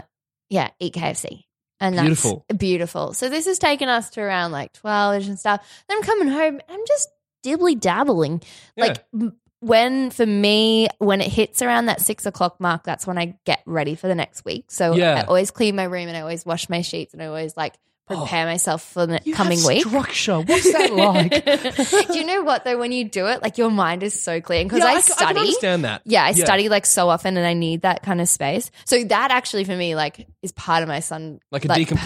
yeah, 0.51 0.71
eat 0.79 0.95
KFC. 0.95 1.45
And 1.81 1.97
that's 1.99 2.05
Beautiful. 2.07 2.45
beautiful. 2.57 3.13
So 3.15 3.29
this 3.29 3.47
has 3.47 3.59
taken 3.59 3.89
us 3.89 4.11
to 4.11 4.21
around 4.21 4.53
like 4.53 4.73
12 4.75 5.27
and 5.27 5.39
stuff. 5.39 5.67
Then 5.89 5.97
I'm 5.99 6.05
coming 6.05 6.29
home 6.29 6.61
I'm 6.69 6.81
just 6.87 7.09
dibbly 7.45 7.79
dabbling. 7.79 8.41
Like 8.77 9.05
when 9.67 10.11
for 10.11 10.27
me, 10.27 10.89
when 10.99 11.21
it 11.21 11.31
hits 11.31 11.63
around 11.63 11.87
that 11.87 12.01
six 12.01 12.27
o'clock 12.27 12.61
mark, 12.61 12.85
that's 12.85 13.07
when 13.07 13.19
I 13.19 13.37
get 13.45 13.63
ready 13.67 13.95
for 13.95 14.09
the 14.09 14.15
next 14.15 14.45
week. 14.45 14.71
So 14.71 14.95
Yeah. 14.95 15.15
I 15.15 15.23
always 15.25 15.51
clean 15.51 15.77
my 15.77 15.85
room 15.85 16.09
and 16.09 16.17
I 16.17 16.21
always 16.21 16.45
wash 16.45 16.69
my 16.69 16.83
sheets 16.83 17.15
and 17.15 17.23
I 17.23 17.27
always 17.27 17.57
like 17.57 17.75
oh, 18.11 18.17
prepare 18.19 18.45
myself 18.45 18.83
for 18.83 19.07
the 19.07 19.17
Oh. 19.17 19.23
You 19.25 19.35
coming 19.35 19.59
have 19.59 19.67
week. 19.67 19.87
Structure. 19.87 20.41
What's 20.41 20.71
that 20.73 20.93
like? 20.93 22.07
do 22.09 22.19
you 22.19 22.27
know 22.27 22.43
what 22.43 22.65
though? 22.65 22.77
When 22.79 22.93
you 22.93 23.05
do 23.09 23.27
it, 23.29 23.43
like 23.43 23.57
your 23.57 23.71
mind 23.71 24.03
is 24.03 24.21
so 24.21 24.41
clear. 24.43 24.65
Because 24.65 24.81
yeah, 24.81 24.87
I, 24.87 25.01
c- 25.01 25.13
study. 25.13 25.27
can 25.35 25.39
understand 25.39 25.85
that. 25.85 26.03
yeah, 26.05 26.25
I 26.25 26.31
Yeah. 26.31 26.45
study 26.45 26.69
like 26.69 26.85
so 26.85 27.09
often, 27.09 27.37
and 27.39 27.47
I 27.47 27.55
need 27.55 27.83
that 27.83 28.03
kind 28.03 28.21
of 28.21 28.29
space. 28.29 28.71
So 28.85 29.03
that 29.05 29.31
actually 29.31 29.65
for 29.65 29.75
me, 29.77 29.95
like, 29.95 30.27
is 30.43 30.53
part 30.53 30.83
of 30.83 30.89
my 30.89 31.01
sun 31.01 31.41
Like 31.51 31.65
a 31.65 31.69
decompressing 31.69 31.97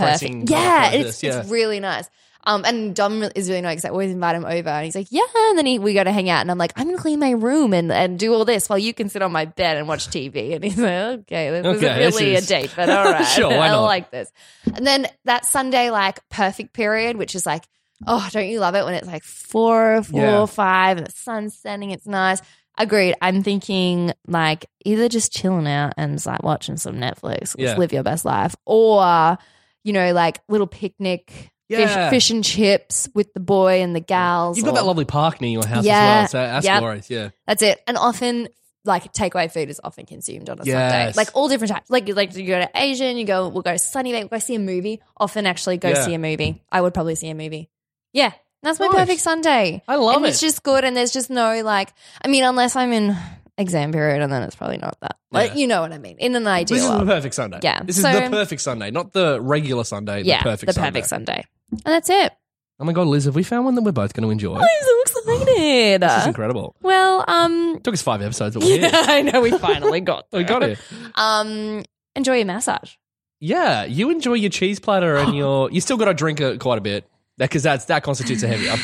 perfect. 0.47 0.51
Yeah, 0.51 0.91
it's 0.93 1.23
yeah. 1.23 1.41
it's 1.41 1.51
really 1.51 1.81
nice. 1.81 2.09
Um, 2.49 2.65
and 2.65 2.97
Dom 2.97 3.23
is 3.37 3.49
really 3.51 3.61
nice 3.61 3.75
because 3.77 3.85
I 3.85 3.91
always 3.91 4.11
invite 4.11 4.35
him 4.35 4.45
over, 4.47 4.69
and 4.71 4.85
he's 4.87 4.95
like, 4.97 5.09
"Yeah," 5.11 5.21
and 5.51 5.59
then 5.59 5.67
he, 5.67 5.79
we 5.79 5.93
go 5.93 6.03
to 6.03 6.11
hang 6.11 6.31
out, 6.31 6.41
and 6.41 6.51
I'm 6.51 6.57
like, 6.59 6.73
"I'm 6.77 6.87
gonna 6.87 6.97
clean 6.97 7.19
my 7.21 7.33
room 7.33 7.75
and 7.75 7.93
and 7.93 8.19
do 8.19 8.33
all 8.33 8.45
this 8.47 8.69
while 8.71 8.79
you 8.79 8.95
can 8.95 9.09
sit 9.11 9.21
on 9.21 9.31
my 9.33 9.45
bed 9.45 9.77
and 9.77 9.87
watch 9.87 10.09
TV." 10.09 10.55
And 10.55 10.65
he's 10.65 10.79
like, 10.79 10.91
"Okay, 11.21 11.51
this 11.51 11.67
Okay, 11.67 11.77
isn't 11.77 11.81
this 11.99 12.15
really 12.21 12.35
is- 12.35 12.45
a 12.47 12.49
date, 12.49 12.73
but 12.75 12.89
all 12.89 13.05
right, 13.13 13.23
Sure, 13.27 13.53
I 13.53 13.75
like 13.77 14.11
this." 14.11 14.33
And 14.75 14.87
then 14.87 15.07
that 15.27 15.45
Sunday 15.45 15.91
like 15.91 16.27
perfect 16.31 16.73
period, 16.73 17.17
which 17.19 17.35
is 17.35 17.45
like, 17.45 17.65
oh, 18.07 18.27
don't 18.33 18.49
you 18.49 18.61
love 18.61 18.75
it 18.77 18.85
when 18.85 18.95
it's 18.95 19.07
like 19.09 19.25
four, 19.25 20.03
four, 20.03 20.21
Yeah. 20.23 20.47
five, 20.47 20.97
and 20.97 21.07
the 21.07 21.13
sun's 21.13 21.55
setting? 21.59 21.91
It's 21.91 22.07
nice. 22.07 22.41
Agreed. 22.79 23.15
I'm 23.21 23.43
thinking 23.43 24.13
like 24.27 24.65
either 24.87 25.09
just 25.11 25.33
chilling 25.33 25.67
out 25.67 25.95
and 25.99 26.25
like 26.25 26.43
watching 26.43 26.77
some 26.79 26.95
Netflix, 26.95 27.41
just 27.41 27.59
Yeah. 27.59 27.77
live 27.77 27.93
your 27.93 28.05
best 28.05 28.25
life, 28.25 28.55
or 28.65 29.37
you 29.85 29.93
know, 29.93 30.13
like 30.15 30.41
little 30.49 30.67
picnic, 30.67 31.51
Yeah. 31.69 32.11
fish, 32.11 32.25
fish 32.25 32.31
and 32.31 32.45
chips 32.45 33.09
with 33.15 33.33
the 33.35 33.41
boy 33.41 33.83
and 33.83 33.95
the 33.95 34.01
gals. 34.01 34.57
You've 34.57 34.65
got 34.65 34.73
or- 34.73 34.77
that 34.77 34.85
lovely 34.87 35.05
park 35.05 35.41
near 35.41 35.51
your 35.51 35.67
house 35.67 35.85
Yeah. 35.85 35.95
as 35.95 36.19
well. 36.19 36.29
So 36.29 36.39
that's 36.53 36.67
Yep. 36.67 36.79
glorious. 36.81 37.11
Yeah. 37.11 37.29
That's 37.47 37.63
it. 37.63 37.81
And 37.87 37.97
often, 37.99 38.49
like 38.85 39.13
takeaway 39.13 39.53
food 39.53 39.69
is 39.69 39.81
often 39.85 40.07
consumed 40.07 40.49
on 40.49 40.59
a 40.61 40.65
Sunday, 40.65 41.13
like 41.15 41.29
all 41.35 41.49
different 41.49 41.73
types. 41.73 41.91
Like 41.91 42.09
like 42.15 42.35
you 42.35 42.47
go 42.47 42.59
to 42.61 42.71
Asian, 42.75 43.19
you 43.19 43.25
go 43.27 43.49
we'll 43.49 43.63
go 43.63 43.73
to 43.73 43.79
Sunny 43.79 44.13
Bay, 44.13 44.21
we'll 44.21 44.29
go 44.29 44.39
see 44.39 44.55
a 44.55 44.59
movie. 44.59 45.01
Often 45.19 45.45
actually 45.47 45.77
go 45.77 45.89
Yeah. 45.91 46.05
see 46.07 46.15
a 46.15 46.19
movie. 46.19 46.63
I 46.73 46.81
would 46.81 46.95
probably 46.95 47.15
see 47.17 47.29
a 47.29 47.35
movie. 47.35 47.69
Yeah, 48.15 48.33
that's 48.63 48.81
my 48.81 48.87
Nice. 48.87 48.95
perfect 48.97 49.21
Sunday. 49.21 49.83
I 49.87 49.97
love 49.97 50.17
and 50.17 50.25
it. 50.27 50.29
It's 50.31 50.41
just 50.41 50.63
good, 50.63 50.85
and 50.85 50.97
there's 50.97 51.13
just 51.13 51.29
no 51.29 51.61
like. 51.63 51.93
I 52.25 52.29
mean, 52.29 52.45
unless 52.45 52.77
I'm 52.77 52.93
in 52.95 53.15
exam 53.59 53.93
period, 53.93 54.23
and 54.23 54.33
then 54.33 54.43
it's 54.43 54.55
probably 54.57 54.79
not 54.79 54.97
that. 55.01 55.17
But 55.31 55.49
Yeah. 55.51 55.55
you 55.57 55.67
know 55.67 55.81
what 55.83 55.93
I 55.93 55.99
mean. 55.99 56.17
In 56.19 56.35
an 56.37 56.47
ideal 56.47 56.77
This 56.77 56.85
is 56.85 56.91
the 56.91 56.97
world, 56.97 57.09
perfect 57.09 57.35
Sunday. 57.35 57.59
Yeah. 57.63 57.83
This 57.83 58.01
So- 58.01 58.09
is 58.09 58.21
the 58.21 58.31
perfect 58.31 58.61
Sunday, 58.63 58.91
not 58.91 59.13
the 59.13 59.41
regular 59.41 59.85
Sunday. 59.85 60.23
yeah, 60.23 60.39
the 60.39 60.45
perfect 60.51 60.67
the 60.69 60.73
Sunday. 60.75 60.89
perfect 60.91 61.07
Sunday, 61.09 61.45
and 61.73 61.81
that's 61.95 62.09
it. 62.09 62.33
Oh 62.81 62.85
my 62.85 62.93
god, 62.93 63.09
Liz, 63.09 63.25
have 63.25 63.35
we 63.35 63.43
found 63.43 63.65
one 63.65 63.75
that 63.75 63.83
we're 63.83 63.91
both 63.93 64.15
going 64.15 64.23
to 64.23 64.31
enjoy? 64.31 64.55
I'm 64.55 64.69
so 64.83 65.01
excited. 65.01 66.01
This 66.01 66.21
is 66.21 66.27
incredible. 66.29 66.77
well, 66.81 67.25
um, 67.27 67.81
took 67.83 67.93
us 67.95 68.03
five 68.03 68.23
episodes, 68.23 68.55
but 68.55 68.63
we're 68.65 68.79
yeah, 68.81 68.91
here. 68.91 69.01
I 69.09 69.23
know 69.23 69.41
we 69.41 69.51
finally 69.59 70.01
got 70.01 70.27
We 70.33 70.45
got 70.45 70.63
it. 70.63 70.79
Um, 71.17 71.83
enjoy 72.15 72.37
your 72.37 72.47
massage. 72.47 72.95
Yeah, 73.41 73.85
you 73.85 74.11
enjoy 74.11 74.35
your 74.35 74.51
cheese 74.51 74.79
platter 74.81 75.17
and 75.17 75.35
your. 75.37 75.71
You 75.73 75.81
still 75.81 75.97
got 75.97 76.05
to 76.07 76.15
drink 76.15 76.41
it 76.41 76.61
quite 76.61 76.79
a 76.79 76.81
bit 76.81 77.09
because 77.37 77.63
that's 77.65 77.87
that 77.87 78.03
constitutes 78.05 78.43
a 78.43 78.49
heavy. 78.49 78.69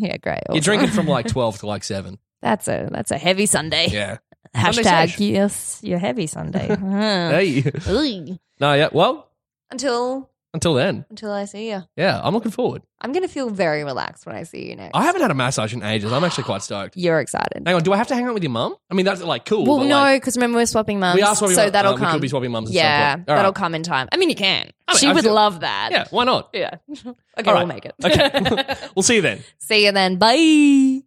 Yeah, 0.00 0.16
great. 0.18 0.38
You're 0.48 0.58
awesome. 0.58 0.62
drinking 0.62 0.90
from 0.90 1.06
like 1.08 1.26
twelve 1.26 1.58
to 1.58 1.66
like 1.66 1.82
seven. 1.82 2.18
That's 2.42 2.68
a 2.68 2.88
that's 2.90 3.10
a 3.10 3.18
heavy 3.18 3.46
Sunday. 3.46 3.88
Yeah. 3.88 4.18
Sunday 4.54 4.82
Hashtag 4.82 4.84
sesh. 4.84 5.20
yes, 5.20 5.80
your 5.82 5.98
heavy 5.98 6.26
Sunday. 6.26 6.74
Hmm. 6.74 6.92
Hey. 6.98 7.64
Ugh. 7.86 8.38
No, 8.60 8.72
yeah. 8.74 8.88
Well, 8.92 9.28
Until 9.70 10.30
until 10.54 10.72
then, 10.72 11.04
until 11.10 11.30
I 11.30 11.44
see 11.44 11.68
you, 11.70 11.82
yeah, 11.96 12.18
I'm 12.24 12.32
looking 12.32 12.50
forward. 12.50 12.80
I'm 13.02 13.12
gonna 13.12 13.28
feel 13.28 13.50
very 13.50 13.84
relaxed 13.84 14.24
when 14.24 14.34
I 14.34 14.44
see 14.44 14.68
you 14.70 14.74
next. 14.76 14.94
I 14.96 15.02
haven't 15.04 15.20
had 15.20 15.30
a 15.30 15.34
massage 15.34 15.74
in 15.74 15.82
ages. 15.82 16.10
I'm 16.10 16.24
actually 16.24 16.44
quite 16.44 16.62
stoked. 16.62 16.96
You're 16.96 17.20
excited. 17.20 17.62
Hang 17.66 17.74
on, 17.76 17.82
do 17.82 17.92
I 17.92 17.98
have 17.98 18.06
to 18.08 18.14
hang 18.14 18.24
out 18.24 18.32
with 18.32 18.42
your 18.42 18.50
mum? 18.50 18.74
I 18.90 18.94
mean, 18.94 19.04
that's 19.04 19.22
like 19.22 19.44
cool. 19.44 19.66
Well, 19.66 19.78
but, 19.80 19.84
no, 19.84 19.96
like, 19.98 20.22
because 20.22 20.36
remember 20.36 20.56
we're 20.56 20.66
swapping 20.66 20.98
mums. 20.98 21.14
We 21.16 21.22
are 21.22 21.36
swapping 21.36 21.54
so 21.54 21.64
mum- 21.64 21.72
that'll 21.72 21.92
uh, 21.92 21.96
we 21.96 22.00
come. 22.00 22.12
could 22.12 22.22
be 22.22 22.28
swapping 22.28 22.50
mums 22.50 22.70
Yeah. 22.72 23.16
All 23.18 23.24
that'll 23.26 23.44
right. 23.50 23.54
come 23.54 23.74
in 23.74 23.82
time. 23.82 24.08
I 24.10 24.16
mean, 24.16 24.30
you 24.30 24.34
can. 24.36 24.70
I 24.88 24.92
mean, 24.94 24.98
she 24.98 25.06
I'm 25.08 25.14
would 25.14 25.20
still- 25.24 25.34
love 25.34 25.60
that. 25.60 25.90
yeah, 25.92 26.06
why 26.10 26.24
not? 26.24 26.48
Yeah. 26.54 26.76
Okay, 27.38 27.50
All 27.52 27.58
we'll 27.58 27.66
make 27.66 27.84
it. 27.84 27.94
Okay. 28.04 28.74
we'll 28.96 29.04
see 29.04 29.14
you 29.16 29.22
then. 29.22 29.44
See 29.58 29.84
you 29.84 29.92
then. 29.92 30.16
Bye. 30.16 31.02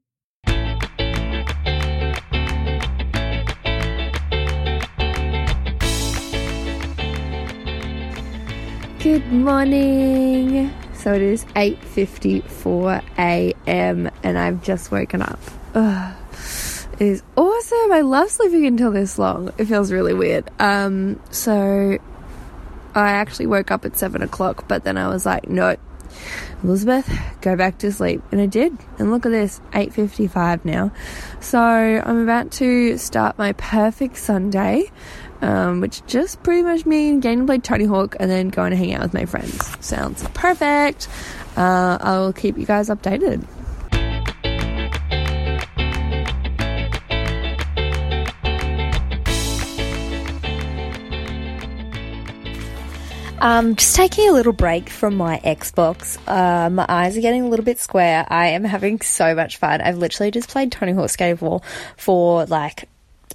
Good 9.03 9.33
morning. 9.33 10.71
So 10.93 11.11
it 11.11 11.23
is 11.23 11.43
8:54 11.55 13.01
a.m. 13.17 14.11
and 14.21 14.37
I've 14.37 14.61
just 14.61 14.91
woken 14.91 15.23
up. 15.23 15.39
Ugh. 15.73 16.13
It 16.99 17.07
is 17.07 17.23
awesome. 17.35 17.91
I 17.91 18.01
love 18.01 18.29
sleeping 18.29 18.67
until 18.67 18.91
this 18.91 19.17
long. 19.17 19.51
It 19.57 19.65
feels 19.65 19.91
really 19.91 20.13
weird. 20.13 20.51
Um, 20.59 21.19
so 21.31 21.97
I 22.93 23.09
actually 23.13 23.47
woke 23.47 23.71
up 23.71 23.85
at 23.85 23.97
seven 23.97 24.21
o'clock, 24.21 24.67
but 24.67 24.83
then 24.83 24.99
I 24.99 25.07
was 25.07 25.25
like, 25.25 25.49
no, 25.49 25.77
Elizabeth, 26.63 27.11
go 27.41 27.55
back 27.55 27.79
to 27.79 27.91
sleep, 27.91 28.21
and 28.31 28.39
I 28.39 28.45
did. 28.45 28.77
And 28.99 29.09
look 29.09 29.25
at 29.25 29.31
this, 29.31 29.61
8:55 29.73 30.63
now. 30.63 30.91
So 31.39 31.59
I'm 31.59 32.21
about 32.21 32.51
to 32.51 32.99
start 32.99 33.39
my 33.39 33.53
perfect 33.53 34.17
Sunday 34.17 34.91
um, 35.41 35.81
which 35.81 36.05
just 36.05 36.41
pretty 36.43 36.63
much 36.63 36.85
means 36.85 37.23
getting 37.23 37.39
to 37.39 37.45
play 37.45 37.57
Tony 37.57 37.85
Hawk 37.85 38.15
and 38.19 38.29
then 38.29 38.49
going 38.49 38.71
to 38.71 38.77
hang 38.77 38.93
out 38.93 39.01
with 39.01 39.13
my 39.13 39.25
friends. 39.25 39.85
Sounds 39.85 40.27
perfect. 40.33 41.07
Uh, 41.57 41.97
I 41.99 42.17
will 42.19 42.33
keep 42.33 42.57
you 42.57 42.65
guys 42.65 42.89
updated. 42.89 43.45
Um, 53.41 53.75
just 53.75 53.95
taking 53.95 54.29
a 54.29 54.33
little 54.33 54.53
break 54.53 54.87
from 54.87 55.15
my 55.17 55.39
Xbox. 55.43 56.19
Uh, 56.27 56.69
my 56.69 56.85
eyes 56.87 57.17
are 57.17 57.21
getting 57.21 57.41
a 57.41 57.47
little 57.47 57.65
bit 57.65 57.79
square. 57.79 58.23
I 58.29 58.49
am 58.49 58.63
having 58.63 59.01
so 59.01 59.33
much 59.33 59.57
fun. 59.57 59.81
I've 59.81 59.97
literally 59.97 60.29
just 60.29 60.47
played 60.47 60.71
Tony 60.71 60.91
Hawk 60.91 61.09
Skate 61.09 61.39
4 61.39 61.59
for 61.97 62.45
like 62.45 62.87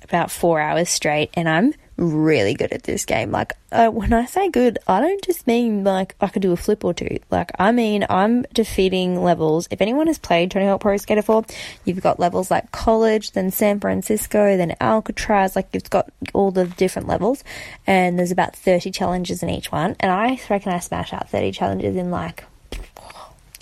about 0.04 0.30
four 0.30 0.60
hours 0.60 0.88
straight, 0.88 1.30
and 1.34 1.48
I'm 1.48 1.74
really 1.96 2.54
good 2.54 2.72
at 2.72 2.82
this 2.82 3.04
game. 3.04 3.30
Like, 3.30 3.54
uh, 3.72 3.88
when 3.88 4.12
I 4.12 4.26
say 4.26 4.50
good, 4.50 4.78
I 4.86 5.00
don't 5.00 5.22
just 5.24 5.46
mean 5.46 5.84
like 5.84 6.14
I 6.20 6.28
could 6.28 6.42
do 6.42 6.52
a 6.52 6.56
flip 6.56 6.84
or 6.84 6.94
two. 6.94 7.18
Like, 7.30 7.50
I 7.58 7.72
mean, 7.72 8.06
I'm 8.08 8.42
defeating 8.52 9.22
levels. 9.22 9.68
If 9.70 9.80
anyone 9.80 10.06
has 10.06 10.18
played 10.18 10.50
Tony 10.50 10.66
Hawk 10.66 10.80
Pro 10.80 10.96
Skater 10.96 11.22
4, 11.22 11.44
you've 11.84 12.02
got 12.02 12.20
levels 12.20 12.50
like 12.50 12.70
college, 12.72 13.32
then 13.32 13.50
San 13.50 13.80
Francisco, 13.80 14.56
then 14.56 14.76
Alcatraz. 14.80 15.56
Like, 15.56 15.68
it's 15.72 15.88
got 15.88 16.10
all 16.32 16.50
the 16.50 16.66
different 16.66 17.08
levels, 17.08 17.44
and 17.86 18.18
there's 18.18 18.32
about 18.32 18.54
30 18.56 18.90
challenges 18.90 19.42
in 19.42 19.50
each 19.50 19.72
one. 19.72 19.96
And 20.00 20.10
I 20.10 20.40
reckon 20.50 20.72
I 20.72 20.80
smash 20.80 21.12
out 21.12 21.30
30 21.30 21.52
challenges 21.52 21.96
in 21.96 22.10
like 22.10 22.44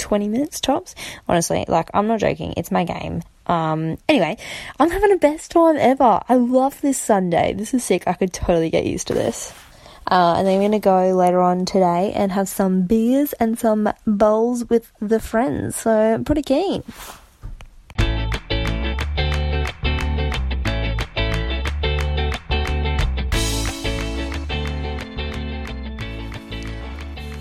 20 0.04 0.28
minutes 0.28 0.60
tops. 0.60 0.94
Honestly, 1.26 1.64
like, 1.66 1.88
I'm 1.94 2.06
not 2.06 2.20
joking. 2.20 2.52
It's 2.58 2.70
my 2.70 2.84
game. 2.84 3.22
Um, 3.46 3.96
anyway, 4.06 4.36
I'm 4.78 4.90
having 4.90 5.08
the 5.08 5.16
best 5.16 5.50
time 5.50 5.76
ever. 5.78 6.20
I 6.28 6.34
love 6.34 6.78
this 6.82 6.98
Sunday. 6.98 7.54
This 7.54 7.72
is 7.72 7.82
sick. 7.82 8.06
I 8.06 8.12
could 8.12 8.32
totally 8.32 8.68
get 8.68 8.84
used 8.84 9.06
to 9.08 9.14
this. 9.14 9.54
Uh, 10.06 10.34
and 10.36 10.46
then 10.46 10.58
we're 10.58 10.68
going 10.68 10.72
to 10.72 10.84
go 10.84 11.16
later 11.16 11.40
on 11.40 11.64
today 11.64 12.12
and 12.14 12.32
have 12.32 12.50
some 12.50 12.82
beers 12.82 13.32
and 13.34 13.58
some 13.58 13.90
bowls 14.06 14.68
with 14.68 14.92
the 15.00 15.18
friends. 15.20 15.76
So 15.76 15.90
I'm 15.90 16.24
pretty 16.24 16.42
keen. 16.42 16.82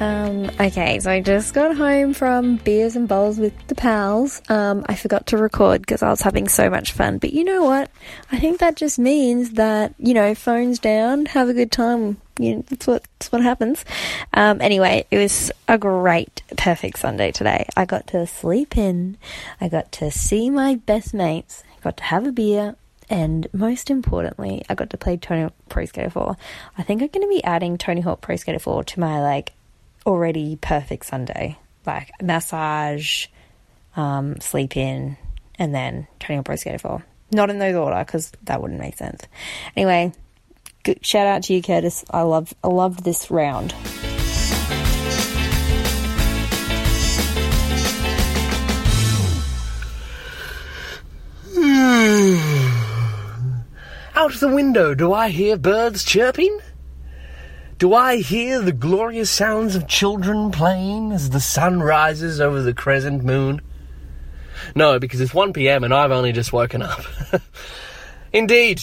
Um, 0.03 0.51
okay, 0.59 0.99
so 0.99 1.09
I 1.09 1.21
just 1.21 1.53
got 1.53 1.77
home 1.77 2.13
from 2.13 2.57
beers 2.57 2.97
and 2.97 3.07
bowls 3.07 3.39
with 3.39 3.53
the 3.67 3.75
pals. 3.75 4.41
Um, 4.49 4.85
I 4.89 4.95
forgot 4.95 5.27
to 5.27 5.37
record 5.37 5.79
because 5.79 6.03
I 6.03 6.09
was 6.09 6.21
having 6.21 6.49
so 6.49 6.69
much 6.69 6.91
fun. 6.91 7.19
But 7.19 7.31
you 7.31 7.45
know 7.45 7.63
what? 7.63 7.89
I 8.29 8.37
think 8.37 8.59
that 8.59 8.75
just 8.75 8.99
means 8.99 9.51
that, 9.51 9.93
you 9.97 10.13
know, 10.13 10.35
phones 10.35 10.79
down, 10.79 11.27
have 11.27 11.47
a 11.47 11.53
good 11.53 11.71
time. 11.71 12.19
You 12.37 12.57
know, 12.57 12.65
that's 12.67 12.85
what, 12.85 13.05
that's 13.17 13.31
what 13.31 13.43
happens. 13.43 13.85
Um, 14.33 14.59
anyway, 14.59 15.05
it 15.09 15.19
was 15.19 15.53
a 15.69 15.77
great, 15.77 16.43
perfect 16.57 16.99
Sunday 16.99 17.31
today. 17.31 17.65
I 17.77 17.85
got 17.85 18.07
to 18.07 18.27
sleep 18.27 18.75
in. 18.75 19.17
I 19.61 19.69
got 19.69 19.93
to 19.93 20.11
see 20.11 20.49
my 20.49 20.75
best 20.75 21.13
mates. 21.13 21.63
I 21.77 21.81
got 21.81 21.95
to 21.97 22.03
have 22.03 22.27
a 22.27 22.33
beer. 22.33 22.75
And 23.09 23.47
most 23.53 23.89
importantly, 23.89 24.65
I 24.67 24.75
got 24.75 24.89
to 24.89 24.97
play 24.97 25.15
Tony 25.15 25.43
Hawk 25.43 25.53
Pro 25.69 25.85
Skater 25.85 26.09
4. 26.09 26.35
I 26.77 26.83
think 26.83 27.01
I'm 27.01 27.07
going 27.07 27.25
to 27.25 27.33
be 27.33 27.43
adding 27.45 27.77
Tony 27.77 28.01
Hawk 28.01 28.19
Pro 28.19 28.35
Skater 28.35 28.59
4 28.59 28.83
to 28.83 28.99
my, 28.99 29.21
like, 29.21 29.53
already 30.05 30.57
perfect 30.57 31.05
Sunday. 31.05 31.57
Like 31.85 32.11
massage, 32.21 33.27
um, 33.95 34.39
sleep 34.39 34.77
in, 34.77 35.17
and 35.59 35.75
then 35.75 36.07
Tony 36.19 36.37
Hawk 36.37 36.45
Pro 36.45 36.55
Skater 36.55 36.79
4. 36.79 37.03
Not 37.31 37.49
in 37.49 37.59
those 37.59 37.75
order 37.75 38.03
because 38.03 38.31
that 38.43 38.61
wouldn't 38.61 38.79
make 38.79 38.97
sense. 38.97 39.23
Anyway, 39.75 40.13
good, 40.83 41.05
shout 41.05 41.27
out 41.27 41.43
to 41.43 41.53
you, 41.53 41.61
Curtis. 41.61 42.05
I 42.09 42.21
love 42.21 42.53
I 42.63 42.67
loved 42.67 43.03
this 43.03 43.31
round. 43.31 43.73
Out 54.15 54.33
the 54.39 54.47
window, 54.47 54.93
do 54.93 55.11
I 55.11 55.29
hear 55.29 55.57
birds 55.57 56.03
chirping? 56.03 56.59
Do 57.83 57.93
I 57.93 58.21
hear 58.21 58.61
the 58.61 58.71
glorious 58.71 59.29
sounds 59.29 59.75
of 59.75 59.89
children 59.89 60.51
playing 60.51 61.11
as 61.11 61.31
the 61.31 61.41
sun 61.41 61.81
rises 61.81 62.39
over 62.39 62.61
the 62.61 62.73
crescent 62.73 63.25
moon? 63.25 63.59
No, 64.73 64.99
because 64.99 65.19
it's 65.19 65.33
1 65.33 65.51
pm 65.51 65.83
and 65.83 65.93
I've 65.93 66.11
only 66.11 66.31
just 66.31 66.53
woken 66.53 66.81
up. 66.81 67.03
Indeed. 68.31 68.81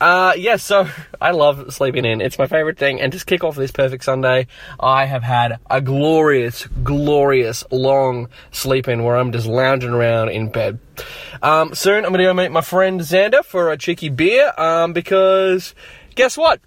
Uh, 0.00 0.32
yes, 0.38 0.62
so 0.62 0.88
I 1.20 1.32
love 1.32 1.74
sleeping 1.74 2.06
in. 2.06 2.22
It's 2.22 2.38
my 2.38 2.46
favorite 2.46 2.78
thing. 2.78 2.98
And 2.98 3.12
to 3.12 3.22
kick 3.22 3.44
off 3.44 3.56
this 3.56 3.72
perfect 3.72 4.04
Sunday, 4.04 4.46
I 4.80 5.04
have 5.04 5.22
had 5.22 5.58
a 5.68 5.82
glorious, 5.82 6.66
glorious 6.82 7.62
long 7.70 8.30
sleep 8.52 8.88
in 8.88 9.02
where 9.02 9.16
I'm 9.16 9.32
just 9.32 9.46
lounging 9.46 9.90
around 9.90 10.30
in 10.30 10.48
bed. 10.48 10.78
Um, 11.42 11.74
soon 11.74 12.06
I'm 12.06 12.12
going 12.12 12.20
to 12.20 12.24
go 12.24 12.32
meet 12.32 12.50
my 12.50 12.62
friend 12.62 13.02
Xander 13.02 13.44
for 13.44 13.70
a 13.70 13.76
cheeky 13.76 14.08
beer 14.08 14.50
um, 14.56 14.94
because 14.94 15.74
guess 16.14 16.38
what? 16.38 16.62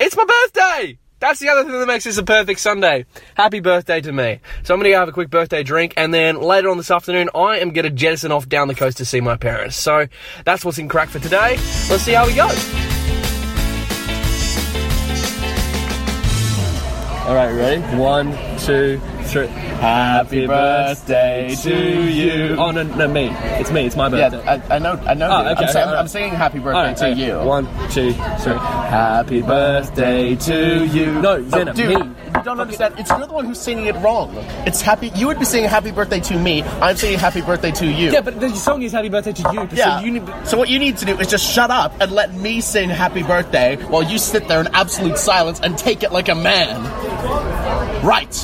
It's 0.00 0.16
my 0.16 0.24
birthday! 0.24 0.98
That's 1.20 1.38
the 1.38 1.48
other 1.48 1.62
thing 1.62 1.78
that 1.78 1.86
makes 1.86 2.02
this 2.04 2.18
a 2.18 2.24
perfect 2.24 2.58
Sunday. 2.58 3.06
Happy 3.36 3.60
birthday 3.60 4.00
to 4.00 4.12
me. 4.12 4.40
So 4.64 4.74
I'm 4.74 4.80
going 4.80 4.90
to 4.90 4.90
go 4.90 4.98
have 4.98 5.08
a 5.08 5.12
quick 5.12 5.30
birthday 5.30 5.62
drink, 5.62 5.94
and 5.96 6.12
then 6.12 6.40
later 6.40 6.68
on 6.68 6.76
this 6.78 6.90
afternoon, 6.90 7.30
I 7.34 7.58
am 7.58 7.70
going 7.70 7.84
to 7.84 7.90
jettison 7.90 8.32
off 8.32 8.48
down 8.48 8.66
the 8.66 8.74
coast 8.74 8.98
to 8.98 9.04
see 9.04 9.20
my 9.20 9.36
parents. 9.36 9.76
So 9.76 10.08
that's 10.44 10.64
what's 10.64 10.78
in 10.78 10.88
crack 10.88 11.08
for 11.08 11.20
today. 11.20 11.56
Let's 11.88 12.02
see 12.02 12.12
how 12.12 12.26
we 12.26 12.34
go. 12.34 12.48
All 17.26 17.34
right, 17.34 17.52
ready? 17.52 17.80
One, 17.96 18.36
two, 18.58 19.00
Happy 19.32 20.46
birthday 20.46 21.54
to 21.62 22.10
you. 22.10 22.56
Oh 22.58 22.70
no, 22.70 22.82
no, 22.82 23.08
me. 23.08 23.28
It's 23.32 23.70
me. 23.70 23.86
It's 23.86 23.96
my 23.96 24.08
birthday. 24.08 24.42
Yeah, 24.44 24.62
I, 24.70 24.76
I 24.76 24.78
know. 24.78 24.92
I 25.06 25.14
know. 25.14 25.28
Oh, 25.30 25.40
okay, 25.52 25.64
I'm, 25.64 25.72
saying, 25.72 25.86
alright. 25.86 26.00
I'm 26.00 26.08
singing 26.08 26.30
happy 26.30 26.58
birthday 26.58 26.88
right, 26.88 26.96
to 26.96 27.10
okay. 27.10 27.26
you. 27.26 27.38
One, 27.38 27.66
two, 27.90 28.12
three. 28.12 28.54
Happy 28.54 29.42
birthday 29.42 30.36
to 30.36 30.86
you. 30.86 31.20
No, 31.20 31.44
Oh, 31.52 31.64
dude, 31.64 31.76
me. 31.76 31.92
you 31.94 32.42
don't 32.44 32.60
understand. 32.60 32.94
It's 32.98 33.10
you're 33.10 33.26
the 33.26 33.32
one 33.32 33.44
who's 33.46 33.60
singing 33.60 33.86
it 33.86 33.96
wrong. 33.96 34.34
It's 34.66 34.80
happy. 34.80 35.08
You 35.14 35.26
would 35.28 35.38
be 35.38 35.44
singing 35.44 35.68
happy 35.68 35.90
birthday 35.90 36.20
to 36.20 36.38
me. 36.38 36.62
I'm 36.62 36.96
singing 36.96 37.18
happy 37.18 37.40
birthday 37.40 37.70
to 37.72 37.86
you. 37.86 38.12
Yeah, 38.12 38.20
but 38.20 38.40
the 38.40 38.50
song 38.54 38.82
is 38.82 38.92
Happy 38.92 39.08
Birthday 39.08 39.32
to 39.32 39.52
you. 39.52 39.68
Yeah. 39.72 39.98
So 39.98 40.04
you 40.04 40.10
need. 40.12 40.46
so 40.46 40.58
what 40.58 40.68
you 40.68 40.78
need 40.78 40.96
to 40.98 41.04
do 41.04 41.18
is 41.18 41.28
just 41.28 41.50
shut 41.50 41.70
up 41.70 41.92
and 42.00 42.12
let 42.12 42.34
me 42.34 42.60
sing 42.60 42.88
happy 42.90 43.22
birthday 43.22 43.76
while 43.86 44.02
you 44.02 44.18
sit 44.18 44.46
there 44.48 44.60
in 44.60 44.68
absolute 44.68 45.18
silence 45.18 45.60
and 45.60 45.76
take 45.76 46.02
it 46.02 46.12
like 46.12 46.28
a 46.28 46.34
man. 46.34 46.82
Right. 48.04 48.34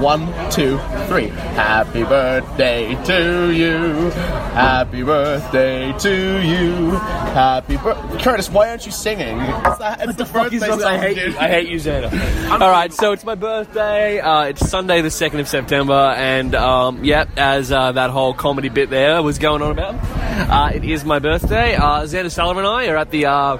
One, 0.00 0.26
two, 0.50 0.78
three. 1.08 1.26
Happy 1.26 2.04
birthday 2.04 2.94
to 3.04 3.50
you. 3.52 4.10
Happy 4.10 5.02
birthday 5.02 5.92
to 5.98 6.38
you. 6.40 6.90
Happy 6.90 7.76
birthday. 7.76 8.22
Curtis, 8.22 8.48
why 8.48 8.70
aren't 8.70 8.86
you 8.86 8.92
singing? 8.92 9.40
It's 9.40 9.78
the, 9.78 9.96
it's 10.00 10.16
the, 10.16 10.24
birthday 10.24 10.58
song, 10.58 10.82
I 10.84 10.98
hate 10.98 11.16
dude. 11.16 11.32
you. 11.32 11.38
I 11.38 11.48
hate 11.48 11.68
you, 11.68 11.78
Xander. 11.78 12.50
All 12.60 12.70
right, 12.70 12.92
so 12.92 13.10
it's 13.10 13.24
my 13.24 13.34
birthday. 13.34 14.20
Uh, 14.20 14.44
it's 14.44 14.68
Sunday, 14.68 15.02
the 15.02 15.10
second 15.10 15.40
of 15.40 15.48
September, 15.48 16.14
and 16.16 16.54
um, 16.54 17.04
yeah, 17.04 17.24
as 17.36 17.72
uh, 17.72 17.90
that 17.90 18.10
whole 18.10 18.34
comedy 18.34 18.68
bit 18.68 18.90
there 18.90 19.20
was 19.20 19.38
going 19.38 19.62
on 19.62 19.72
about, 19.72 19.94
uh, 19.94 20.70
it 20.72 20.84
is 20.84 21.04
my 21.04 21.18
birthday. 21.18 21.74
Uh, 21.74 22.02
Xander 22.02 22.30
Sullivan 22.30 22.64
and 22.64 22.72
I 22.72 22.86
are 22.86 22.96
at 22.96 23.10
the 23.10 23.26
uh, 23.26 23.56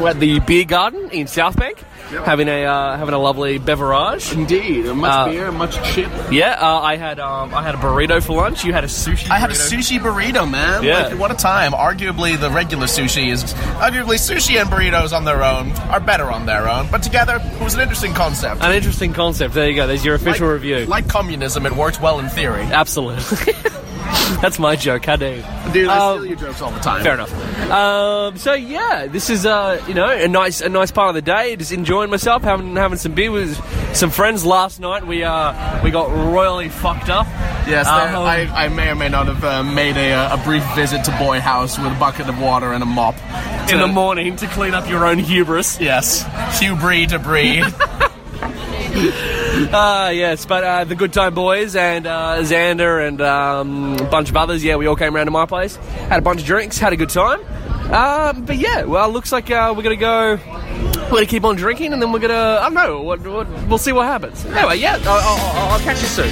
we're 0.00 0.10
at 0.10 0.20
the 0.20 0.38
beer 0.40 0.64
garden 0.64 1.10
in 1.10 1.26
South 1.26 1.56
Bank, 1.56 1.82
having 2.24 2.48
a 2.48 2.64
uh, 2.64 2.96
having 2.96 3.14
a 3.14 3.18
lovely 3.18 3.58
beverage. 3.58 4.32
Indeed. 4.32 4.86
Much 4.86 5.10
Uh, 5.10 5.28
beer, 5.28 5.52
much 5.52 5.82
chip. 5.92 6.10
Yeah, 6.30 6.56
uh, 6.60 6.80
I 6.80 6.96
had 6.96 7.18
um, 7.18 7.54
I 7.54 7.62
had 7.62 7.74
a 7.74 7.78
burrito 7.78 8.22
for 8.22 8.36
lunch. 8.36 8.64
You 8.64 8.72
had 8.72 8.84
a 8.84 8.88
sushi. 8.88 9.30
I 9.30 9.38
had 9.38 9.50
a 9.50 9.54
burrito. 9.54 9.78
sushi 9.78 9.98
burrito, 9.98 10.50
man. 10.50 10.82
Yeah. 10.82 11.08
Like, 11.08 11.18
what 11.18 11.30
a 11.30 11.34
time. 11.34 11.72
Arguably, 11.72 12.38
the 12.38 12.50
regular 12.50 12.86
sushi 12.86 13.30
is. 13.30 13.44
Arguably, 13.84 14.16
sushi 14.16 14.60
and 14.60 14.68
burritos 14.70 15.12
on 15.16 15.24
their 15.24 15.42
own 15.42 15.72
are 15.90 16.00
better 16.00 16.30
on 16.30 16.46
their 16.46 16.68
own. 16.68 16.88
But 16.90 17.02
together, 17.02 17.40
it 17.42 17.62
was 17.62 17.74
an 17.74 17.80
interesting 17.80 18.12
concept. 18.14 18.62
An 18.62 18.72
interesting 18.72 19.12
concept. 19.12 19.54
There 19.54 19.68
you 19.68 19.76
go. 19.76 19.86
There's 19.86 20.04
your 20.04 20.14
official 20.14 20.46
like, 20.46 20.54
review. 20.54 20.86
Like 20.86 21.08
communism, 21.08 21.66
it 21.66 21.72
worked 21.72 22.00
well 22.00 22.18
in 22.18 22.28
theory. 22.28 22.62
Absolutely. 22.62 23.54
That's 24.42 24.58
my 24.58 24.76
joke. 24.76 25.04
How 25.06 25.16
dare 25.16 25.36
you? 25.36 25.72
Dude, 25.72 25.88
I 25.88 25.98
Um, 26.12 26.18
steal 26.20 26.26
your 26.26 26.36
jokes 26.38 26.60
all 26.62 26.70
the 26.70 26.80
time. 26.80 27.02
Fair 27.02 27.14
enough. 27.14 27.70
Um, 27.70 28.36
so 28.36 28.54
yeah, 28.54 29.06
this 29.06 29.30
is 29.30 29.46
uh, 29.46 29.82
you 29.88 29.94
know 29.94 30.08
a 30.08 30.28
nice 30.28 30.60
a 30.60 30.68
nice 30.68 30.90
part 30.90 31.08
of 31.08 31.14
the 31.14 31.22
day. 31.22 31.56
Just 31.56 31.72
enjoying 31.72 32.10
myself, 32.10 32.42
having 32.42 32.76
having 32.76 32.98
some 32.98 33.12
beer 33.12 33.30
with 33.30 33.56
some 33.96 34.10
friends. 34.10 34.44
Last 34.44 34.80
night 34.80 35.06
we 35.06 35.22
uh 35.24 35.82
we 35.82 35.90
got 35.90 36.10
royally 36.10 36.68
fucked 36.68 37.08
up. 37.08 37.26
Yes, 37.68 37.86
Um, 37.88 37.94
I, 38.22 38.42
I 38.66 38.68
may 38.68 38.90
or 38.90 38.94
may 38.94 39.08
not 39.08 39.26
have 39.26 39.42
uh, 39.42 39.62
made 39.64 39.96
a, 39.96 40.34
a 40.34 40.36
brief 40.44 40.62
visit 40.76 41.02
to 41.04 41.10
Boy 41.18 41.40
House 41.40 41.76
with 41.78 41.88
a 41.92 41.98
bucket 41.98 42.28
of 42.28 42.40
water 42.40 42.72
and 42.72 42.80
a 42.82 42.86
mop. 42.86 43.16
in 43.72 43.80
the 43.80 43.88
morning 43.88 44.36
to 44.36 44.46
clean 44.46 44.72
up 44.74 44.88
your 44.88 45.04
own 45.04 45.18
hubris. 45.18 45.80
Yes, 45.80 46.24
hubris 46.60 47.08
debris. 47.10 47.62
Ah, 49.72 50.10
yes, 50.10 50.44
but 50.44 50.64
uh, 50.64 50.84
the 50.84 50.94
Good 50.94 51.14
Time 51.14 51.34
Boys 51.34 51.76
and 51.76 52.06
uh, 52.06 52.36
Xander 52.40 53.06
and 53.06 53.22
um, 53.22 53.94
a 53.94 54.04
bunch 54.04 54.28
of 54.28 54.36
others, 54.36 54.62
yeah, 54.62 54.76
we 54.76 54.86
all 54.86 54.96
came 54.96 55.16
around 55.16 55.26
to 55.26 55.30
my 55.30 55.46
place, 55.46 55.76
had 55.76 56.18
a 56.18 56.22
bunch 56.22 56.40
of 56.40 56.46
drinks, 56.46 56.76
had 56.76 56.92
a 56.92 56.96
good 56.96 57.08
time. 57.08 57.40
Um, 57.90 58.44
but 58.44 58.58
yeah, 58.58 58.84
well, 58.84 59.08
looks 59.10 59.32
like 59.32 59.50
uh, 59.50 59.72
we're 59.74 59.82
gonna 59.82 59.96
go. 59.96 60.38
We're 61.04 61.08
gonna 61.08 61.26
keep 61.26 61.44
on 61.44 61.56
drinking, 61.56 61.94
and 61.94 62.02
then 62.02 62.12
we're 62.12 62.18
gonna. 62.18 62.34
I 62.60 62.64
don't 62.64 62.74
know. 62.74 63.00
What, 63.00 63.26
what, 63.26 63.48
we'll 63.66 63.78
see 63.78 63.92
what 63.92 64.06
happens. 64.06 64.44
Anyway, 64.44 64.76
yeah, 64.76 64.98
I'll, 65.04 65.38
I'll, 65.38 65.72
I'll 65.72 65.80
catch 65.80 66.02
you 66.02 66.08
soon. 66.08 66.28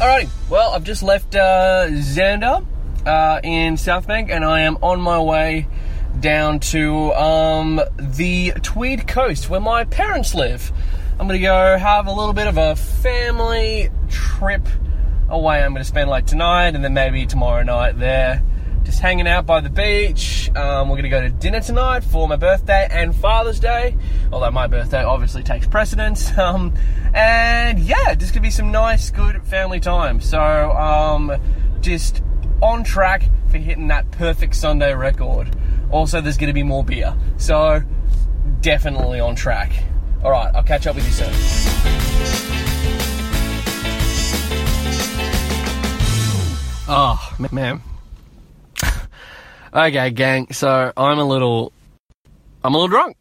Alrighty. 0.00 0.28
Well, 0.50 0.70
I've 0.70 0.84
just 0.84 1.04
left 1.04 1.36
uh, 1.36 1.86
Xander 1.88 2.66
uh, 3.06 3.40
in 3.44 3.76
South 3.76 4.08
Bank, 4.08 4.30
and 4.30 4.44
I 4.44 4.62
am 4.62 4.76
on 4.82 5.00
my 5.00 5.20
way 5.20 5.68
down 6.24 6.58
to 6.58 7.12
um, 7.12 7.78
the 7.98 8.50
Tweed 8.62 9.06
Coast, 9.06 9.50
where 9.50 9.60
my 9.60 9.84
parents 9.84 10.34
live. 10.34 10.72
I'm 11.20 11.26
gonna 11.26 11.38
go 11.38 11.76
have 11.76 12.06
a 12.06 12.10
little 12.10 12.32
bit 12.32 12.46
of 12.46 12.56
a 12.56 12.76
family 12.76 13.90
trip 14.08 14.66
away. 15.28 15.62
I'm 15.62 15.74
gonna 15.74 15.84
spend 15.84 16.08
like 16.08 16.26
tonight, 16.26 16.74
and 16.74 16.82
then 16.82 16.94
maybe 16.94 17.26
tomorrow 17.26 17.62
night 17.62 17.98
there, 17.98 18.42
just 18.84 19.00
hanging 19.00 19.28
out 19.28 19.44
by 19.44 19.60
the 19.60 19.68
beach. 19.68 20.50
Um, 20.56 20.88
we're 20.88 20.96
gonna 20.96 21.10
go 21.10 21.20
to 21.20 21.28
dinner 21.28 21.60
tonight 21.60 22.04
for 22.04 22.26
my 22.26 22.36
birthday 22.36 22.88
and 22.90 23.14
Father's 23.14 23.60
Day, 23.60 23.94
although 24.32 24.50
my 24.50 24.66
birthday 24.66 25.04
obviously 25.04 25.42
takes 25.42 25.66
precedence. 25.66 26.32
Um, 26.38 26.72
and 27.12 27.78
yeah, 27.78 28.14
just 28.14 28.32
gonna 28.32 28.40
be 28.40 28.50
some 28.50 28.72
nice, 28.72 29.10
good 29.10 29.42
family 29.42 29.78
time. 29.78 30.22
So 30.22 30.40
um, 30.40 31.38
just 31.82 32.22
on 32.62 32.82
track 32.82 33.28
for 33.50 33.58
hitting 33.58 33.88
that 33.88 34.10
perfect 34.10 34.54
Sunday 34.54 34.94
record. 34.94 35.54
Also, 35.94 36.20
there's 36.20 36.36
gonna 36.36 36.52
be 36.52 36.64
more 36.64 36.82
beer, 36.82 37.14
so 37.36 37.80
definitely 38.62 39.20
on 39.20 39.36
track. 39.36 39.72
All 40.24 40.32
right, 40.32 40.52
I'll 40.52 40.64
catch 40.64 40.88
up 40.88 40.96
with 40.96 41.06
you 41.06 41.12
soon. 41.12 41.30
Oh 46.88 47.36
man. 47.52 47.80
okay, 49.72 50.10
gang. 50.10 50.52
So 50.52 50.92
I'm 50.96 51.20
a 51.20 51.24
little, 51.24 51.72
I'm 52.64 52.74
a 52.74 52.76
little 52.76 52.88
drunk. 52.88 53.16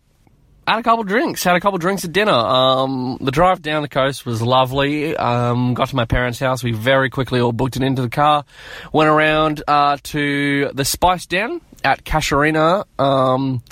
Had 0.67 0.79
a 0.79 0.83
couple 0.83 1.03
drinks. 1.03 1.43
Had 1.43 1.55
a 1.55 1.59
couple 1.59 1.77
drinks 1.77 2.03
at 2.05 2.11
dinner. 2.11 2.31
Um, 2.31 3.19
the 3.21 3.29
drive 3.29 3.61
down 3.61 3.83
the 3.83 3.87
coast 3.87 4.25
was 4.25 4.41
lovely. 4.41 5.15
Um, 5.15 5.75
got 5.75 5.89
to 5.89 5.95
my 5.95 6.05
parents' 6.05 6.39
house. 6.39 6.63
We 6.63 6.71
very 6.71 7.11
quickly 7.11 7.39
all 7.39 7.51
booked 7.51 7.75
it 7.75 7.83
into 7.83 8.01
the 8.01 8.09
car. 8.09 8.45
Went 8.91 9.11
around 9.11 9.61
uh, 9.67 9.97
to 10.01 10.71
the 10.73 10.85
Spice 10.85 11.27
Den 11.27 11.61
at 11.83 12.03
Casuarina. 12.03 12.85
Um, 12.99 13.63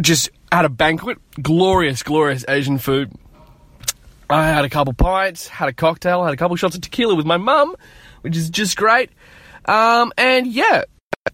just 0.00 0.30
had 0.50 0.64
a 0.64 0.68
banquet. 0.68 1.18
Glorious, 1.40 2.02
glorious 2.02 2.44
Asian 2.48 2.78
food. 2.78 3.12
I 4.30 4.48
had 4.48 4.64
a 4.64 4.70
couple 4.70 4.94
pints, 4.94 5.46
had 5.46 5.68
a 5.68 5.72
cocktail, 5.72 6.24
had 6.24 6.32
a 6.32 6.36
couple 6.36 6.56
shots 6.56 6.74
of 6.74 6.80
tequila 6.80 7.14
with 7.14 7.26
my 7.26 7.36
mum, 7.36 7.76
which 8.22 8.36
is 8.36 8.48
just 8.48 8.76
great. 8.76 9.10
Um, 9.66 10.12
and 10.16 10.46
yeah, 10.46 10.84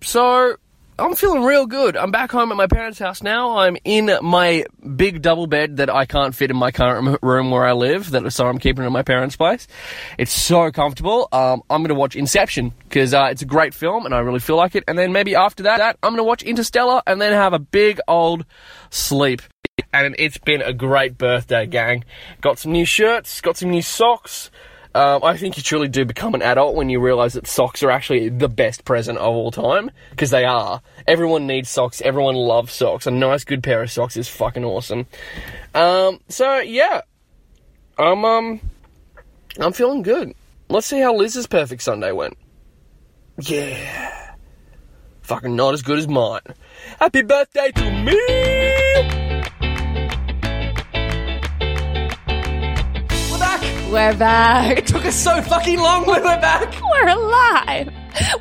so 0.03 0.57
I'm 1.01 1.15
feeling 1.15 1.45
real 1.45 1.67
good. 1.67 1.97
I'm 1.97 2.11
back 2.11 2.33
home 2.33 2.51
at 2.51 2.57
my 2.57 2.67
parents' 2.67 2.99
house 2.99 3.23
now. 3.23 3.59
I'm 3.59 3.77
in 3.85 4.19
my 4.21 4.65
big 4.97 5.23
double 5.23 5.47
bed 5.47 5.77
that 5.77 5.89
I 5.89 6.07
can't 6.07 6.35
fit 6.35 6.51
in 6.51 6.57
my 6.57 6.73
current 6.73 7.21
room 7.23 7.53
where 7.53 7.65
I 7.65 7.73
live. 7.73 8.11
That 8.11 8.29
so 8.33 8.49
I'm 8.49 8.59
keeping 8.59 8.83
it 8.83 8.87
at 8.87 8.93
my 8.93 9.05
parents' 9.05 9.37
place. 9.37 9.69
It's 10.19 10.33
so 10.33 10.73
comfortable. 10.73 11.29
Um, 11.31 11.63
I'm 11.71 11.83
going 11.83 11.91
to 11.91 11.95
watch 11.95 12.17
Inception 12.17 12.73
because 12.81 13.15
uh, 13.15 13.29
it's 13.31 13.43
a 13.43 13.47
great 13.47 13.75
film 13.75 14.07
and 14.07 14.15
I 14.15 14.19
really 14.19 14.41
feel 14.41 14.57
like 14.57 14.75
it. 14.75 14.83
And 14.89 14.99
then 14.99 15.13
maybe 15.13 15.37
after 15.37 15.63
that, 15.63 15.79
that 15.79 15.99
I'm 16.03 16.11
going 16.11 16.19
to 16.19 16.25
watch 16.25 16.43
Interstellar 16.43 17.01
and 17.07 17.21
then 17.21 17.33
have 17.33 17.53
a 17.53 17.61
big 17.61 18.01
old 18.09 18.45
sleep. 18.91 19.43
And 19.93 20.17
it's 20.19 20.39
been 20.39 20.63
a 20.63 20.73
great 20.73 21.17
birthday, 21.17 21.67
gang. 21.67 22.05
Got 22.41 22.59
some 22.59 22.73
new 22.73 22.85
shirts, 22.85 23.41
got 23.41 23.57
some 23.57 23.71
new 23.71 23.83
socks. 23.83 24.51
Um, 24.99 25.23
I 25.23 25.37
think 25.37 25.57
you 25.57 25.63
truly 25.63 25.87
do 25.87 26.05
become 26.05 26.35
an 26.35 26.43
adult 26.43 26.75
when 26.75 26.91
you 26.91 26.99
realise 26.99 27.35
that 27.35 27.47
socks 27.47 27.85
are 27.85 27.91
actually 27.93 28.31
the 28.31 28.49
best 28.49 28.85
present 28.85 29.17
of 29.19 29.29
all 29.29 29.53
time 29.53 29.93
because 30.11 30.31
they 30.31 30.45
are. 30.45 30.83
Everyone 31.07 31.47
needs 31.47 31.71
socks. 31.71 32.01
Everyone 32.01 32.35
loves 32.35 32.73
socks. 32.73 33.07
A 33.07 33.13
nice, 33.13 33.45
good 33.45 33.63
pair 33.63 33.81
of 33.81 33.93
socks 33.93 34.17
is 34.17 34.29
fucking 34.29 34.65
awesome. 34.65 35.07
Um, 35.73 36.19
so 36.29 36.59
yeah, 36.59 37.03
I'm 37.97 38.25
um, 38.25 38.61
I'm 39.61 39.73
feeling 39.73 40.03
good. 40.03 40.35
Let's 40.69 40.89
see 40.89 40.99
how 40.99 41.15
Liz's 41.15 41.47
perfect 41.47 41.83
Sunday 41.83 42.11
went. 42.11 42.37
Yeah, 43.39 44.35
fucking 45.23 45.55
not 45.55 45.75
as 45.75 45.83
good 45.83 46.01
as 46.01 46.09
mine. 46.09 46.41
Happy 46.99 47.23
birthday 47.23 47.71
to 47.71 48.03
me! 48.03 48.88
We're 53.90 54.14
back. 54.18 54.79
It 54.79 54.87
took 54.87 55.07
us 55.07 55.16
so 55.16 55.40
fucking 55.40 55.79
long, 55.79 56.05
but 56.05 56.22
we're 56.22 56.40
back. 56.40 56.74
We're 56.92 57.09
alive. 57.09 57.87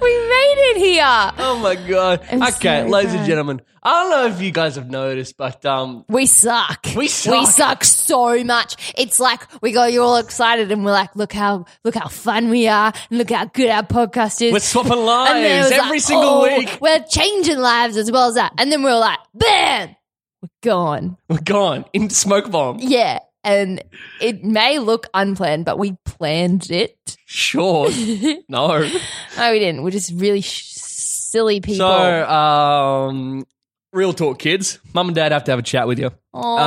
We 0.01 0.09
made 0.09 0.55
it 0.71 0.77
here. 0.77 1.03
Oh 1.05 1.57
my 1.63 1.75
god. 1.75 2.21
I'm 2.29 2.43
okay, 2.43 2.83
so 2.83 2.89
ladies 2.89 3.13
and 3.13 3.25
gentlemen. 3.25 3.61
I 3.81 4.03
don't 4.03 4.09
know 4.09 4.25
if 4.35 4.41
you 4.41 4.51
guys 4.51 4.75
have 4.75 4.89
noticed, 4.89 5.37
but 5.37 5.65
um 5.65 6.03
We 6.09 6.25
suck. 6.25 6.87
We 6.97 7.07
suck. 7.07 7.31
We 7.31 7.45
suck 7.45 7.85
so 7.85 8.43
much. 8.43 8.93
It's 8.97 9.21
like 9.21 9.47
we 9.61 9.71
got 9.71 9.93
you 9.93 10.01
all 10.01 10.17
excited 10.17 10.69
and 10.69 10.83
we're 10.83 10.91
like, 10.91 11.15
look 11.15 11.31
how 11.31 11.63
look 11.85 11.95
how 11.95 12.09
fun 12.09 12.49
we 12.49 12.67
are 12.67 12.91
and 13.09 13.17
look 13.17 13.29
how 13.29 13.45
good 13.45 13.69
our 13.69 13.83
podcast 13.83 14.41
is. 14.41 14.51
we're 14.51 14.59
swapping 14.59 14.91
And 14.91 14.99
then 14.99 15.45
it 15.45 15.61
lives 15.61 15.69
was 15.69 15.79
every 15.79 15.97
like, 15.97 16.01
single 16.01 16.29
oh, 16.29 16.57
week. 16.57 16.77
We're 16.81 17.05
changing 17.09 17.59
lives 17.59 17.95
as 17.95 18.11
well 18.11 18.27
as 18.27 18.35
that. 18.35 18.51
And 18.57 18.69
then 18.69 18.83
we 18.83 18.89
were 18.91 18.99
like, 18.99 19.19
bam, 19.33 19.95
we're 20.41 20.49
gone. 20.61 21.17
We're 21.29 21.39
gone 21.39 21.85
into 21.93 22.15
smoke 22.15 22.51
bomb. 22.51 22.79
Yeah. 22.81 23.19
And 23.47 23.81
it 24.19 24.43
may 24.43 24.79
look 24.79 25.07
unplanned, 25.13 25.63
but 25.63 25.79
we 25.79 25.95
planned 26.05 26.69
it. 26.69 27.15
Sure. 27.25 27.89
no. 28.49 28.67
No, 28.79 29.51
we 29.51 29.59
didn't. 29.59 29.83
We're 29.83 29.91
just 29.91 30.11
really 30.13 30.41
sh- 30.41 30.73
silly 30.73 31.61
people. 31.61 31.87
So, 31.87 32.29
um 32.29 33.45
real 33.93 34.11
talk 34.13 34.37
kids. 34.37 34.79
Mum 34.93 35.07
and 35.07 35.15
dad 35.15 35.31
have 35.31 35.45
to 35.45 35.51
have 35.51 35.59
a 35.59 35.63
chat 35.63 35.87
with 35.87 35.97
you. 35.97 36.11
Oh, 36.33 36.57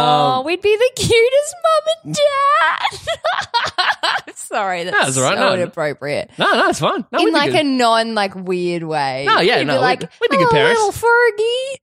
Um, 0.40 0.46
we'd 0.46 0.62
be 0.62 0.74
the 0.74 0.90
cutest 0.96 1.54
mum 1.62 1.94
and 2.04 2.14
dad. 2.14 4.34
Sorry, 4.34 4.84
that's, 4.84 5.14
that's 5.14 5.18
all 5.18 5.24
right. 5.24 5.34
so 5.36 5.40
No, 5.40 5.48
no. 5.50 5.54
inappropriate. 5.62 6.30
No, 6.38 6.52
no, 6.54 6.68
it's 6.70 6.80
fine. 6.80 7.04
No, 7.12 7.18
In 7.20 7.32
like 7.32 7.54
a 7.54 7.62
non 7.62 8.14
like 8.14 8.34
weird 8.34 8.82
way. 8.82 9.26
No, 9.28 9.40
yeah, 9.40 9.58
We'd 9.58 9.66
no, 9.66 9.74
be 9.74 9.76
we'd- 9.76 9.82
like 9.82 10.00
we'd 10.00 10.30
be 10.30 10.36
good 10.38 10.48
"Oh, 10.48 10.50
parents." 10.50 10.80
Little 10.80 11.10
Fergie. 11.10 11.76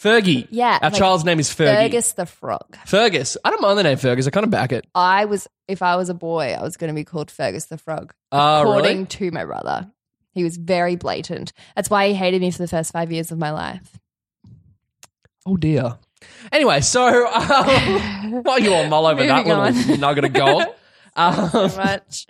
Fergie. 0.00 0.46
Yeah, 0.50 0.78
Our 0.80 0.90
like 0.90 0.98
child's 0.98 1.24
name 1.24 1.38
is 1.38 1.50
Fergie. 1.50 1.74
Fergus 1.74 2.12
the 2.12 2.24
frog. 2.24 2.76
Fergus. 2.86 3.36
I 3.44 3.50
don't 3.50 3.60
mind 3.60 3.78
the 3.78 3.82
name 3.82 3.98
Fergus. 3.98 4.26
I 4.26 4.30
kind 4.30 4.44
of 4.44 4.50
back 4.50 4.72
it. 4.72 4.86
I 4.94 5.26
was, 5.26 5.46
if 5.68 5.82
I 5.82 5.96
was 5.96 6.08
a 6.08 6.14
boy, 6.14 6.56
I 6.58 6.62
was 6.62 6.78
going 6.78 6.88
to 6.88 6.94
be 6.94 7.04
called 7.04 7.30
Fergus 7.30 7.66
the 7.66 7.76
frog. 7.76 8.14
Oh, 8.32 8.62
according 8.62 8.96
really? 8.96 9.06
to 9.06 9.30
my 9.30 9.44
brother, 9.44 9.90
he 10.32 10.42
was 10.42 10.56
very 10.56 10.96
blatant. 10.96 11.52
That's 11.76 11.90
why 11.90 12.08
he 12.08 12.14
hated 12.14 12.40
me 12.40 12.50
for 12.50 12.58
the 12.58 12.68
first 12.68 12.92
five 12.92 13.12
years 13.12 13.30
of 13.30 13.38
my 13.38 13.50
life. 13.50 13.98
Oh 15.46 15.56
dear. 15.56 15.98
Anyway, 16.52 16.80
so 16.80 17.26
um, 17.34 18.42
while 18.42 18.58
you 18.58 18.72
all 18.72 18.86
mull 18.88 19.06
over 19.06 19.24
that 19.26 19.46
Moving 19.46 19.74
little 19.74 19.96
nugget 19.98 20.24
of 20.24 20.32
gold, 20.32 20.64
um, 21.16 21.48
so 21.50 21.68
much. 21.76 22.26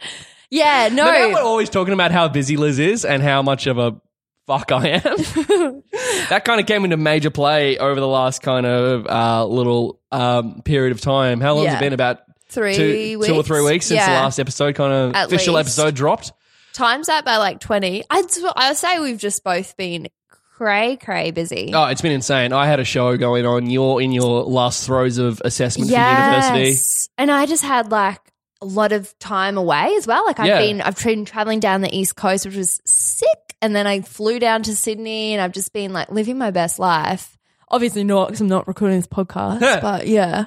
Yeah, 0.50 0.88
no. 0.92 1.06
Remember 1.06 1.34
we're 1.36 1.42
always 1.42 1.70
talking 1.70 1.94
about 1.94 2.10
how 2.10 2.28
busy 2.28 2.56
Liz 2.56 2.78
is 2.78 3.04
and 3.04 3.22
how 3.22 3.42
much 3.42 3.66
of 3.66 3.78
a 3.78 4.00
fuck 4.46 4.72
I 4.72 4.88
am? 4.88 5.02
that 6.28 6.42
kind 6.44 6.60
of 6.60 6.66
came 6.66 6.84
into 6.84 6.96
major 6.96 7.30
play 7.30 7.78
over 7.78 7.98
the 8.00 8.08
last 8.08 8.42
kind 8.42 8.66
of 8.66 9.06
uh, 9.06 9.44
little 9.46 10.00
um, 10.10 10.62
period 10.62 10.92
of 10.92 11.00
time. 11.00 11.40
How 11.40 11.54
long 11.54 11.66
has 11.66 11.74
it 11.76 11.80
been? 11.80 11.92
About 11.92 12.20
Three 12.48 12.74
two, 12.74 13.22
two 13.24 13.34
or 13.36 13.42
three 13.44 13.62
weeks? 13.62 13.86
since 13.86 14.04
the 14.04 14.10
last 14.10 14.38
episode, 14.40 14.74
kind 14.74 14.92
of 14.92 15.14
At 15.14 15.26
official 15.28 15.54
least. 15.54 15.68
episode 15.78 15.94
dropped. 15.94 16.32
Times 16.72 17.06
that 17.06 17.24
by 17.24 17.36
like 17.36 17.60
20. 17.60 18.04
I'd, 18.10 18.24
I'd 18.56 18.76
say 18.76 18.98
we've 18.98 19.18
just 19.18 19.44
both 19.44 19.76
been 19.76 20.08
cray, 20.56 20.96
cray 20.96 21.30
busy. 21.30 21.70
Oh, 21.74 21.86
it's 21.86 22.00
been 22.00 22.12
insane. 22.12 22.52
I 22.52 22.66
had 22.66 22.80
a 22.80 22.84
show 22.84 23.16
going 23.16 23.46
on. 23.46 23.70
You're 23.70 24.00
in 24.00 24.10
your 24.12 24.42
last 24.42 24.84
throes 24.84 25.18
of 25.18 25.40
assessment 25.44 25.90
for 25.90 25.96
university. 25.96 26.76
And 27.18 27.30
I 27.30 27.46
just 27.46 27.62
had 27.64 27.90
like 27.90 28.20
a 28.60 28.66
lot 28.66 28.92
of 28.92 29.16
time 29.18 29.56
away 29.56 29.94
as 29.96 30.06
well. 30.06 30.24
Like 30.26 30.38
I've 30.40 30.46
Yeah. 30.46 30.58
been, 30.58 30.80
I've 30.80 31.02
been 31.02 31.24
traveling 31.24 31.60
down 31.60 31.80
the 31.82 31.96
East 31.96 32.14
Coast, 32.16 32.46
which 32.46 32.56
was 32.56 32.80
sick. 32.84 33.49
And 33.62 33.74
then 33.76 33.86
I 33.86 34.00
flew 34.00 34.38
down 34.38 34.62
to 34.64 34.74
Sydney 34.76 35.32
and 35.34 35.42
I've 35.42 35.52
just 35.52 35.72
been 35.72 35.92
like 35.92 36.10
living 36.10 36.38
my 36.38 36.50
best 36.50 36.78
life. 36.78 37.36
Obviously 37.68 38.04
not 38.04 38.28
because 38.28 38.40
I'm 38.40 38.48
not 38.48 38.66
recording 38.66 38.98
this 38.98 39.06
podcast, 39.06 39.80
but 39.82 40.06
yeah. 40.06 40.46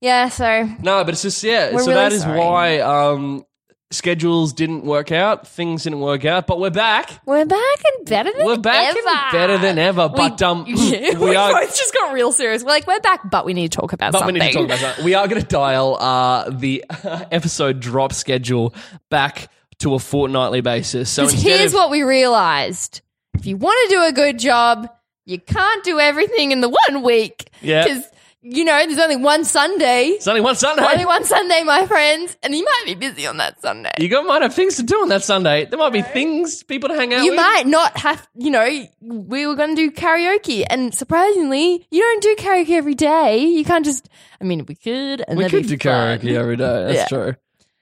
Yeah. 0.00 0.28
So 0.28 0.64
No, 0.80 1.04
but 1.04 1.10
it's 1.14 1.22
just 1.22 1.42
yeah. 1.42 1.72
We're 1.72 1.80
so 1.80 1.86
really 1.90 1.94
that 1.94 2.12
is 2.12 2.22
sorry. 2.22 2.38
why 2.38 2.78
um, 2.78 3.44
schedules 3.90 4.52
didn't 4.52 4.84
work 4.84 5.10
out. 5.12 5.48
Things 5.48 5.82
didn't 5.82 6.00
work 6.00 6.24
out, 6.24 6.46
but 6.46 6.60
we're 6.60 6.70
back. 6.70 7.10
we're 7.26 7.44
back 7.44 7.78
and 7.96 8.06
better 8.06 8.30
than 8.36 8.46
We're 8.46 8.56
back 8.58 8.96
ever. 8.96 8.98
and 9.08 9.32
better 9.32 9.58
than 9.58 9.78
ever. 9.78 10.08
But 10.08 10.40
um, 10.40 10.64
yeah, 10.68 11.18
we 11.18 11.34
are 11.34 11.52
both 11.52 11.76
just 11.76 11.92
got 11.92 12.12
real 12.14 12.30
serious. 12.32 12.62
We're 12.62 12.68
like, 12.70 12.86
we're 12.86 13.00
back, 13.00 13.28
but 13.30 13.44
we 13.44 13.52
need 13.54 13.72
to 13.72 13.78
talk 13.80 13.92
about 13.92 14.12
But 14.12 14.20
something. 14.20 14.34
we 14.34 14.40
need 14.40 14.52
to 14.52 14.58
talk 14.58 14.64
about 14.66 14.80
that. 14.80 15.02
We 15.04 15.14
are 15.14 15.26
going 15.26 15.40
to 15.42 15.46
dial 15.46 15.96
uh, 15.98 16.50
the 16.50 16.84
episode 17.32 17.80
drop 17.80 18.12
schedule 18.12 18.74
back 19.10 19.50
to 19.80 19.94
a 19.94 19.98
fortnightly 19.98 20.60
basis. 20.60 21.10
So 21.10 21.28
here's 21.28 21.72
of, 21.72 21.78
what 21.78 21.90
we 21.90 22.02
realized: 22.02 23.02
if 23.34 23.46
you 23.46 23.56
want 23.56 23.76
to 23.88 23.94
do 23.96 24.02
a 24.02 24.12
good 24.12 24.38
job, 24.38 24.88
you 25.24 25.38
can't 25.38 25.84
do 25.84 26.00
everything 26.00 26.52
in 26.52 26.60
the 26.60 26.68
one 26.68 27.02
week. 27.02 27.50
Yeah. 27.60 27.84
Because 27.84 28.04
you 28.40 28.64
know, 28.64 28.78
there's 28.86 28.98
only 29.00 29.16
one 29.16 29.44
Sunday. 29.44 30.06
it's 30.10 30.28
only 30.28 30.40
one 30.40 30.54
Sunday. 30.54 30.84
Only 30.84 31.04
one 31.04 31.24
Sunday, 31.24 31.64
my 31.64 31.86
friends, 31.86 32.36
and 32.42 32.54
you 32.54 32.64
might 32.64 32.82
be 32.86 32.94
busy 32.94 33.26
on 33.26 33.36
that 33.38 33.60
Sunday. 33.60 33.90
You 33.98 34.08
got, 34.08 34.24
might 34.26 34.42
have 34.42 34.54
things 34.54 34.76
to 34.76 34.84
do 34.84 34.94
on 35.02 35.08
that 35.08 35.24
Sunday. 35.24 35.64
There 35.64 35.78
might 35.78 35.92
be 35.92 36.02
things, 36.02 36.62
people 36.62 36.88
to 36.88 36.94
hang 36.94 37.12
out 37.12 37.16
with. 37.18 37.24
You 37.24 37.30
with. 37.32 37.40
might 37.40 37.66
not 37.66 37.96
have, 37.98 38.26
you 38.36 38.50
know, 38.50 38.86
we 39.00 39.46
were 39.46 39.56
going 39.56 39.74
to 39.74 39.76
do 39.76 39.90
karaoke, 39.90 40.64
and 40.70 40.94
surprisingly, 40.94 41.86
you 41.90 42.00
don't 42.00 42.22
do 42.22 42.36
karaoke 42.36 42.70
every 42.70 42.94
day. 42.94 43.38
You 43.38 43.64
can't 43.64 43.84
just. 43.84 44.08
I 44.40 44.44
mean, 44.44 44.64
we 44.66 44.76
could, 44.76 45.24
and 45.26 45.36
We 45.36 45.48
could 45.48 45.66
do 45.66 45.76
karaoke 45.76 46.34
every 46.34 46.56
day. 46.56 46.64
That's 46.86 46.94
Yeah. 46.94 47.06
true. 47.06 47.34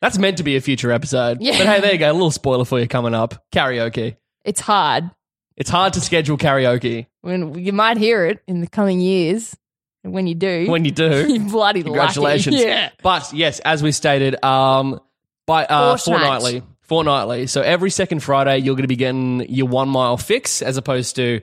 That's 0.07 0.19
meant 0.19 0.37
to 0.37 0.45
be 0.45 0.55
a 0.55 0.61
future 0.61 0.93
episode. 0.93 1.39
Yeah. 1.41 1.59
But 1.59 1.67
hey, 1.67 1.81
there 1.81 1.93
you 1.93 1.99
go. 1.99 2.09
A 2.09 2.13
little 2.13 2.31
spoiler 2.31 2.65
for 2.65 2.79
you 2.79 2.87
coming 2.87 3.13
up. 3.13 3.45
Karaoke. 3.51 4.17
It's 4.45 4.61
hard. 4.61 5.11
It's 5.57 5.69
hard 5.69 5.95
to 5.95 6.01
schedule 6.01 6.39
karaoke 6.39 7.07
When 7.23 7.59
you 7.59 7.73
might 7.73 7.97
hear 7.97 8.25
it 8.25 8.41
in 8.47 8.61
the 8.61 8.69
coming 8.69 9.01
years, 9.01 9.57
and 10.05 10.13
when 10.13 10.29
you 10.29 10.37
do, 10.37 10.71
when 10.71 10.85
you 10.85 10.93
do. 10.93 11.27
you 11.33 11.41
bloody 11.41 11.81
lucky. 11.81 11.91
Congratulations. 11.91 12.55
Yeah. 12.55 12.91
But 13.03 13.33
yes, 13.33 13.59
as 13.59 13.83
we 13.83 13.91
stated, 13.91 14.45
um, 14.45 15.01
by 15.45 15.65
uh, 15.65 15.97
Fortnight. 15.97 16.43
fortnightly, 16.43 16.63
fortnightly. 16.89 17.47
So 17.47 17.63
every 17.63 17.91
second 17.91 18.21
Friday, 18.21 18.59
you're 18.59 18.75
going 18.75 18.83
to 18.85 18.89
be 18.89 18.97
getting 18.97 19.41
your 19.49 19.69
one 19.69 19.89
mile 19.89 20.17
fix 20.17 20.63
as 20.63 20.77
opposed 20.77 21.17
to 21.17 21.41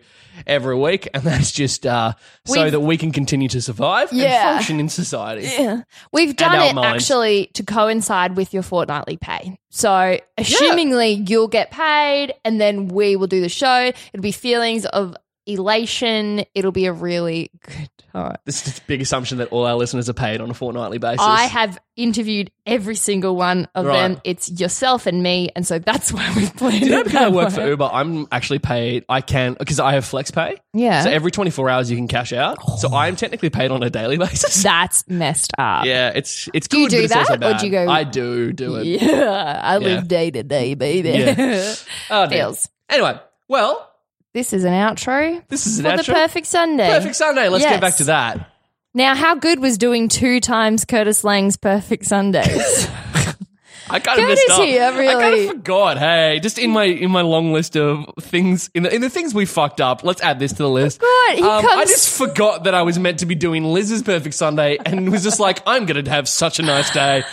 every 0.48 0.76
week, 0.76 1.08
and 1.14 1.22
that's 1.24 1.52
just 1.52 1.86
uh, 1.86 2.14
so 2.46 2.54
We've- 2.62 2.70
that 2.72 2.80
we 2.80 2.98
can 2.98 3.12
continue 3.12 3.48
to 3.50 3.62
survive 3.62 4.12
Yeah. 4.12 4.26
and 4.50 4.58
function 4.58 4.80
in 4.80 4.90
society. 4.90 5.44
Yeah. 5.48 5.84
We've 6.12 6.36
done 6.36 6.56
our 6.56 6.66
it 6.70 6.74
minds. 6.76 7.04
actually 7.04 7.48
to 7.54 7.64
coincide 7.64 8.36
with 8.36 8.54
your 8.54 8.64
fortnightly 8.64 9.18
pay. 9.18 9.58
So, 9.70 10.18
assumingly, 10.38 11.28
you'll 11.30 11.48
get 11.48 11.72
paid 11.72 12.34
and 12.46 12.60
then 12.62 12.88
we 12.88 13.16
will 13.16 13.28
do 13.28 13.42
the 13.42 13.50
show. 13.50 13.92
It'll 14.14 14.22
be 14.22 14.32
feelings 14.32 14.86
of 14.86 15.16
elation. 15.46 16.46
It'll 16.56 16.72
be 16.72 16.86
a 16.86 16.94
really 16.94 17.52
good 17.68 17.90
time. 18.14 18.36
This 18.46 18.68
is 18.68 18.78
a 18.78 18.82
big 18.84 19.02
assumption 19.02 19.40
that 19.40 19.50
all 19.50 19.66
our 19.66 19.76
listeners 19.76 20.10
are 20.10 20.14
paid 20.14 20.40
on 20.42 20.50
a 20.50 20.54
fortnightly 20.54 20.98
basis. 21.00 21.20
I 21.22 21.44
have 21.46 21.78
interviewed 21.96 22.52
every 22.66 22.96
single 22.96 23.36
one 23.36 23.68
of 23.76 23.86
Right. 23.86 24.08
them. 24.10 24.22
It's 24.24 24.50
yourself 24.60 25.06
and 25.06 25.22
me. 25.22 25.50
And 25.56 25.66
so 25.68 25.80
that's 25.80 26.12
why 26.14 26.32
we've 26.36 26.56
planned 26.56 26.80
Do 26.82 26.86
you 26.86 26.92
know 26.92 27.04
because 27.04 27.22
I 27.22 27.30
work 27.30 27.52
for 27.52 27.68
Uber, 27.68 27.90
I'm 27.92 28.28
actually 28.32 28.60
paid. 28.60 29.06
I 29.10 29.22
can 29.22 29.54
because 29.60 29.80
I 29.80 29.94
have 29.94 30.06
flex 30.06 30.32
pay. 30.32 30.58
Yeah. 30.74 31.02
So 31.04 31.10
every 31.10 31.32
24 31.32 31.70
hours 31.70 31.92
you 31.92 31.98
can 31.98 32.08
cash 32.08 32.34
out. 32.34 32.58
Oh. 32.68 32.78
So 32.78 32.94
I'm 32.94 33.16
technically 33.16 33.50
paid 33.50 33.72
on 33.72 33.84
a 33.84 33.90
daily 33.90 34.18
basis. 34.20 34.64
that's 34.64 35.08
messed 35.08 35.52
up. 35.58 35.86
Yeah, 35.86 36.12
it's 36.16 36.50
it's 36.54 36.68
Do 36.68 36.80
you 36.80 36.90
good, 36.90 36.92
do 36.92 36.98
but 36.98 37.04
it's 37.06 37.14
that, 37.30 37.36
or 37.36 37.38
bad. 37.40 37.60
do 37.60 37.66
you 37.66 37.72
go- 37.72 37.88
I 37.90 38.04
do 38.04 38.54
do 38.54 38.76
it. 38.78 38.86
Yeah. 38.86 39.62
I 39.64 39.78
live 39.78 40.04
Yeah. 40.04 40.08
day 40.08 40.32
to 40.32 40.44
day, 40.44 40.74
baby. 40.76 41.10
Yeah. 41.10 41.76
Oh. 42.10 42.28
Feels. 42.30 42.70
Anyway, 42.90 43.20
well, 43.48 43.90
This 44.34 44.52
is 44.54 44.64
an 44.64 44.74
outro. 44.74 45.42
this 45.50 45.68
is 45.68 45.80
an 45.80 45.86
for 45.98 46.04
the 46.04 46.12
perfect 46.12 46.48
Sunday. 46.48 46.90
Perfect 46.90 47.16
Sunday. 47.16 47.50
Let's 47.50 47.64
Yes. 47.64 47.74
get 47.74 47.82
back 47.82 47.96
to 47.98 48.04
that. 48.06 48.50
Now, 48.96 49.16
how 49.16 49.36
good 49.36 49.60
was 49.60 49.78
doing 49.78 50.08
two 50.10 50.40
times 50.40 50.86
Curtis 50.86 51.24
Lang's 51.24 51.56
Perfect 51.58 52.06
Sundays? 52.06 52.88
I 53.90 54.00
kind 54.00 54.20
of 54.22 54.28
missed 54.30 54.50
up. 54.50 54.62
here, 54.64 54.84
I 54.84 54.92
kind 54.92 54.98
really. 55.20 55.48
of 55.48 55.52
forgot. 55.56 55.98
Hey, 56.00 56.40
just 56.42 56.58
in 56.58 56.72
my 56.72 56.86
in 56.86 57.12
my 57.12 57.22
long 57.22 57.54
list 57.54 57.76
of 57.76 58.06
things 58.22 58.70
in 58.74 58.84
the 58.84 58.94
in 58.96 59.02
the 59.02 59.10
things 59.10 59.36
we 59.36 59.46
fucked 59.46 59.82
up. 59.82 60.04
Let's 60.04 60.22
add 60.22 60.40
this 60.40 60.52
to 60.54 60.58
the 60.64 60.70
list. 60.70 61.00
God, 61.02 61.36
he 61.36 61.42
Um, 61.44 61.50
I 61.50 61.62
comes- 61.76 61.92
just 61.92 62.18
forgot 62.18 62.64
that 62.64 62.74
I 62.74 62.82
was 62.84 62.98
meant 62.98 63.20
to 63.20 63.26
be 63.28 63.36
doing 63.36 63.64
Liz's 63.66 64.02
Perfect 64.02 64.34
Sunday, 64.36 64.78
and 64.86 65.12
was 65.12 65.22
just 65.22 65.40
like, 65.40 65.62
I'm 65.68 65.86
gonna 65.86 66.10
have 66.10 66.28
such 66.28 66.58
a 66.60 66.64
nice 66.64 66.90
day. 66.92 67.24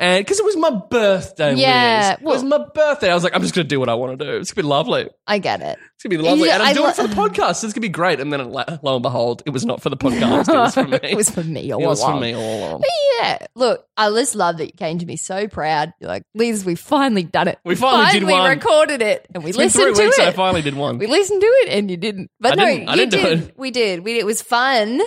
And 0.00 0.24
because 0.24 0.38
it 0.38 0.44
was 0.44 0.56
my 0.56 0.70
birthday, 0.70 1.54
Yeah, 1.56 2.16
Liz. 2.20 2.20
it 2.20 2.24
was 2.24 2.44
my 2.44 2.64
birthday. 2.72 3.10
I 3.10 3.14
was 3.14 3.24
like, 3.24 3.34
I'm 3.34 3.42
just 3.42 3.52
going 3.54 3.64
to 3.64 3.68
do 3.68 3.80
what 3.80 3.88
I 3.88 3.94
want 3.94 4.16
to 4.18 4.24
do. 4.24 4.36
It's 4.36 4.52
going 4.52 4.62
to 4.62 4.66
be 4.66 4.68
lovely. 4.68 5.08
I 5.26 5.38
get 5.38 5.60
it. 5.60 5.76
It's 5.98 6.04
gonna 6.04 6.16
be 6.16 6.22
lovely, 6.22 6.48
and 6.48 6.62
I'm 6.62 6.68
I 6.68 6.72
doing 6.74 6.84
lo- 6.84 6.90
it 6.90 6.94
for 6.96 7.08
the 7.08 7.14
podcast. 7.16 7.56
So 7.56 7.66
it's 7.66 7.74
gonna 7.74 7.80
be 7.82 7.88
great. 7.88 8.20
And 8.20 8.32
then, 8.32 8.52
lo 8.52 8.64
and 8.94 9.02
behold, 9.02 9.42
it 9.46 9.50
was 9.50 9.64
not 9.66 9.82
for 9.82 9.90
the 9.90 9.96
podcast. 9.96 10.48
It 10.48 10.56
was 10.56 10.72
for 10.74 10.84
me. 10.88 10.98
it 11.02 11.16
was 11.16 11.28
for 11.28 11.42
me 11.42 11.72
all 11.72 11.82
It 11.82 11.86
was 11.88 12.00
for 12.04 12.20
me 12.20 12.34
all 12.34 12.58
along. 12.68 12.80
But 12.82 12.90
yeah, 13.18 13.38
look, 13.56 13.84
I 13.96 14.08
just 14.10 14.36
love 14.36 14.58
that 14.58 14.66
you 14.66 14.72
came 14.76 15.00
to 15.00 15.06
me 15.06 15.16
so 15.16 15.48
proud. 15.48 15.92
You're 15.98 16.06
like, 16.06 16.22
Liz, 16.36 16.64
we 16.64 16.76
finally 16.76 17.24
done 17.24 17.48
it. 17.48 17.58
We 17.64 17.74
finally 17.74 18.12
did 18.12 18.22
one. 18.30 18.44
We 18.44 18.48
recorded 18.48 19.02
it, 19.02 19.26
and 19.34 19.42
we 19.42 19.50
It's 19.50 19.58
listened 19.58 19.82
three 19.86 19.94
to 19.94 20.02
weeks. 20.04 20.18
it. 20.20 20.28
I 20.28 20.30
finally 20.30 20.62
did 20.62 20.76
one. 20.76 20.98
we 20.98 21.08
listened 21.08 21.40
to 21.40 21.46
it, 21.48 21.70
and 21.70 21.90
you 21.90 21.96
didn't. 21.96 22.30
But 22.38 22.52
I 22.52 22.54
no, 22.54 22.66
didn't- 22.66 22.88
I 22.90 22.92
you 22.92 22.98
didn't 23.00 23.10
do 23.10 23.22
did. 23.22 23.38
it. 23.48 23.54
We 23.58 23.70
did. 23.72 24.04
We, 24.04 24.18
it 24.20 24.24
was 24.26 24.40
fun. 24.40 25.00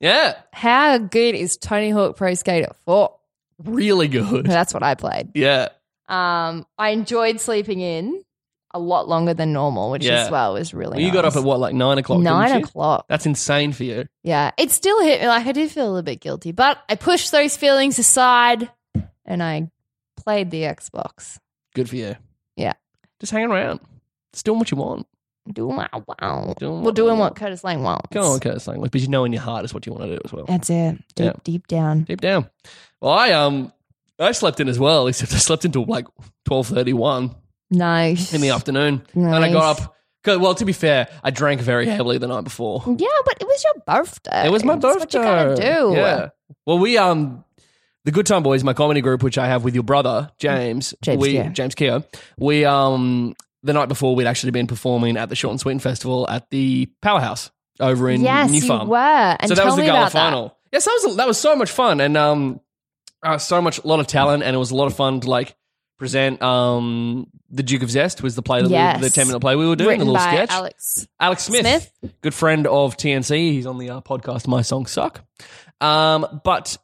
Yeah, 0.00 0.36
How 0.54 0.96
good 0.96 1.34
is 1.34 1.58
Tony 1.58 1.90
Hawk 1.90 2.16
Pro 2.16 2.32
Skater 2.34 2.72
4? 2.86 3.17
Really 3.62 4.08
good. 4.08 4.46
That's 4.46 4.72
what 4.74 4.82
I 4.82 4.94
played. 4.94 5.30
Yeah, 5.34 5.68
Um, 6.08 6.66
I 6.78 6.90
enjoyed 6.90 7.40
sleeping 7.40 7.80
in 7.80 8.22
a 8.74 8.78
lot 8.78 9.08
longer 9.08 9.32
than 9.34 9.52
normal, 9.52 9.90
which 9.90 10.04
Yeah. 10.04 10.24
as 10.24 10.30
well 10.30 10.52
was 10.54 10.74
really 10.74 10.96
well, 10.96 11.00
you 11.00 11.10
got 11.12 11.24
nice. 11.24 11.34
up 11.34 11.40
at 11.40 11.44
what, 11.46 11.58
like 11.58 11.74
nine 11.74 11.96
o'clock? 11.98 12.18
didn't 12.18 12.24
nine 12.32 12.58
you? 12.60 12.64
o'clock. 12.64 13.06
That's 13.08 13.24
insane 13.26 13.72
for 13.72 13.84
you. 13.84 14.06
Yeah, 14.22 14.50
it 14.58 14.70
still 14.70 15.00
hit 15.02 15.20
me. 15.22 15.26
Like 15.26 15.46
I 15.46 15.52
did 15.52 15.70
feel 15.70 15.84
a 15.84 15.88
little 15.90 16.02
bit 16.02 16.20
guilty, 16.20 16.52
but 16.52 16.78
I 16.88 16.94
pushed 16.94 17.32
those 17.32 17.56
feelings 17.56 17.98
aside 17.98 18.70
and 19.24 19.42
I 19.42 19.70
played 20.16 20.50
the 20.50 20.62
Xbox. 20.62 21.38
Good 21.74 21.88
for 21.88 21.96
you. 21.96 22.16
Yeah. 22.56 22.74
just 23.20 23.32
hanging 23.32 23.50
around, 23.50 23.80
just 24.32 24.44
doing 24.44 24.58
what 24.58 24.70
you 24.70 24.76
want. 24.76 25.06
Doing 25.52 25.76
my 25.76 25.88
wow. 26.06 26.54
Doing 26.58 26.82
well, 26.82 26.92
doing 26.92 27.18
what. 27.18 27.34
Curtis 27.36 27.64
Lang 27.64 27.82
wants. 27.82 28.08
Go 28.12 28.22
on, 28.32 28.40
Curtis 28.40 28.66
Lang. 28.66 28.80
But 28.80 28.94
you 28.94 29.08
know 29.08 29.24
in 29.24 29.32
your 29.32 29.42
heart 29.42 29.64
is 29.64 29.72
what 29.74 29.86
you 29.86 29.92
want 29.92 30.04
to 30.04 30.16
do 30.16 30.20
as 30.24 30.32
well. 30.32 30.44
That's 30.46 30.68
it. 30.70 30.96
Deep, 31.14 31.24
Yeah. 31.26 31.32
deep 31.44 31.66
down. 31.66 32.02
Deep 32.04 32.20
down. 32.20 32.48
Well, 33.00 33.12
I 33.12 33.32
um, 33.32 33.72
I 34.18 34.32
slept 34.32 34.60
in 34.60 34.68
as 34.68 34.78
well. 34.78 35.06
Except 35.06 35.32
I 35.32 35.36
slept 35.38 35.64
until 35.64 35.84
like 35.86 36.06
twelve 36.44 36.66
thirty 36.66 36.92
one 36.92 37.34
Nice. 37.70 38.32
in 38.34 38.40
the 38.40 38.50
afternoon, 38.50 39.02
nice. 39.14 39.34
and 39.34 39.44
I 39.44 39.52
got 39.52 39.80
up. 39.80 39.94
Well, 40.26 40.54
to 40.56 40.64
be 40.66 40.72
fair, 40.74 41.08
I 41.24 41.30
drank 41.30 41.60
very 41.62 41.86
heavily 41.86 42.18
the 42.18 42.26
night 42.26 42.44
before. 42.44 42.82
Yeah, 42.86 43.06
but 43.24 43.36
it 43.40 43.46
was 43.46 43.64
your 43.64 43.82
birthday. 43.86 44.46
It 44.46 44.52
was 44.52 44.62
my 44.64 44.74
That's 44.76 44.96
birthday. 44.96 45.18
what 45.18 45.24
you 45.26 45.62
gotta 45.64 45.90
do. 45.90 45.96
Yeah. 45.96 46.28
Well, 46.66 46.78
we 46.78 46.98
um, 46.98 47.44
the 48.04 48.10
Good 48.12 48.26
Time 48.26 48.42
Boys, 48.42 48.62
my 48.62 48.74
comedy 48.74 49.00
group, 49.00 49.22
which 49.22 49.38
I 49.38 49.46
have 49.46 49.64
with 49.64 49.74
your 49.74 49.84
brother 49.84 50.30
James. 50.38 50.92
James 51.02 51.20
we, 51.22 51.32
Keogh. 51.32 51.48
James 51.50 51.74
Keogh. 51.74 52.04
We 52.38 52.64
um, 52.66 53.34
the 53.62 53.72
night 53.72 53.88
before 53.88 54.14
we'd 54.14 54.26
actually 54.26 54.52
been 54.52 54.66
performing 54.66 55.16
at 55.16 55.28
the 55.28 55.34
Short 55.36 55.50
and 55.52 55.60
Sweet 55.60 55.80
Festival 55.82 56.28
at 56.28 56.48
the 56.50 56.88
Powerhouse 57.02 57.50
over 57.80 58.08
in 58.10 58.20
Yes, 58.22 58.50
New 58.50 58.58
you 58.60 58.66
Farm. 58.66 58.88
were. 58.88 58.96
And 58.98 59.48
so 59.48 59.54
that 59.54 59.62
tell 59.62 59.66
was 59.66 59.76
the 59.76 59.82
me 59.82 59.86
gala 59.88 59.98
about 60.00 60.12
that. 60.12 60.18
final. 60.18 60.56
Yes, 60.72 60.84
that 60.84 61.00
was 61.02 61.16
that 61.16 61.26
was 61.26 61.38
so 61.38 61.56
much 61.56 61.70
fun, 61.70 62.00
and 62.00 62.16
um, 62.16 62.60
uh, 63.22 63.38
so 63.38 63.60
much 63.62 63.78
a 63.78 63.86
lot 63.86 64.00
of 64.00 64.06
talent, 64.06 64.42
and 64.42 64.54
it 64.54 64.58
was 64.58 64.70
a 64.70 64.74
lot 64.76 64.86
of 64.86 64.94
fun 64.94 65.20
to 65.20 65.30
like 65.30 65.56
present. 65.98 66.42
Um, 66.42 67.26
the 67.50 67.62
Duke 67.62 67.82
of 67.82 67.90
Zest 67.90 68.22
was 68.22 68.34
the 68.34 68.42
play, 68.42 68.60
that 68.62 68.68
Yes. 68.70 69.00
we, 69.00 69.08
the 69.08 69.10
ten 69.14 69.26
minute 69.26 69.40
play 69.40 69.56
we 69.56 69.66
were 69.66 69.74
doing, 69.76 69.88
Written 70.00 70.06
the 70.06 70.12
little 70.12 70.28
sketch. 70.28 70.50
Alex. 70.50 71.08
Alex 71.18 71.44
Smith, 71.44 71.60
Smith. 71.62 71.90
good 72.20 72.34
friend 72.34 72.66
of 72.66 72.96
TNC. 72.98 73.52
He's 73.52 73.64
on 73.66 73.78
the 73.78 73.88
uh, 73.90 74.00
podcast 74.02 74.46
My 74.46 74.60
Songs 74.62 74.90
Suck. 74.90 75.22
Um, 75.80 76.40
but 76.44 76.76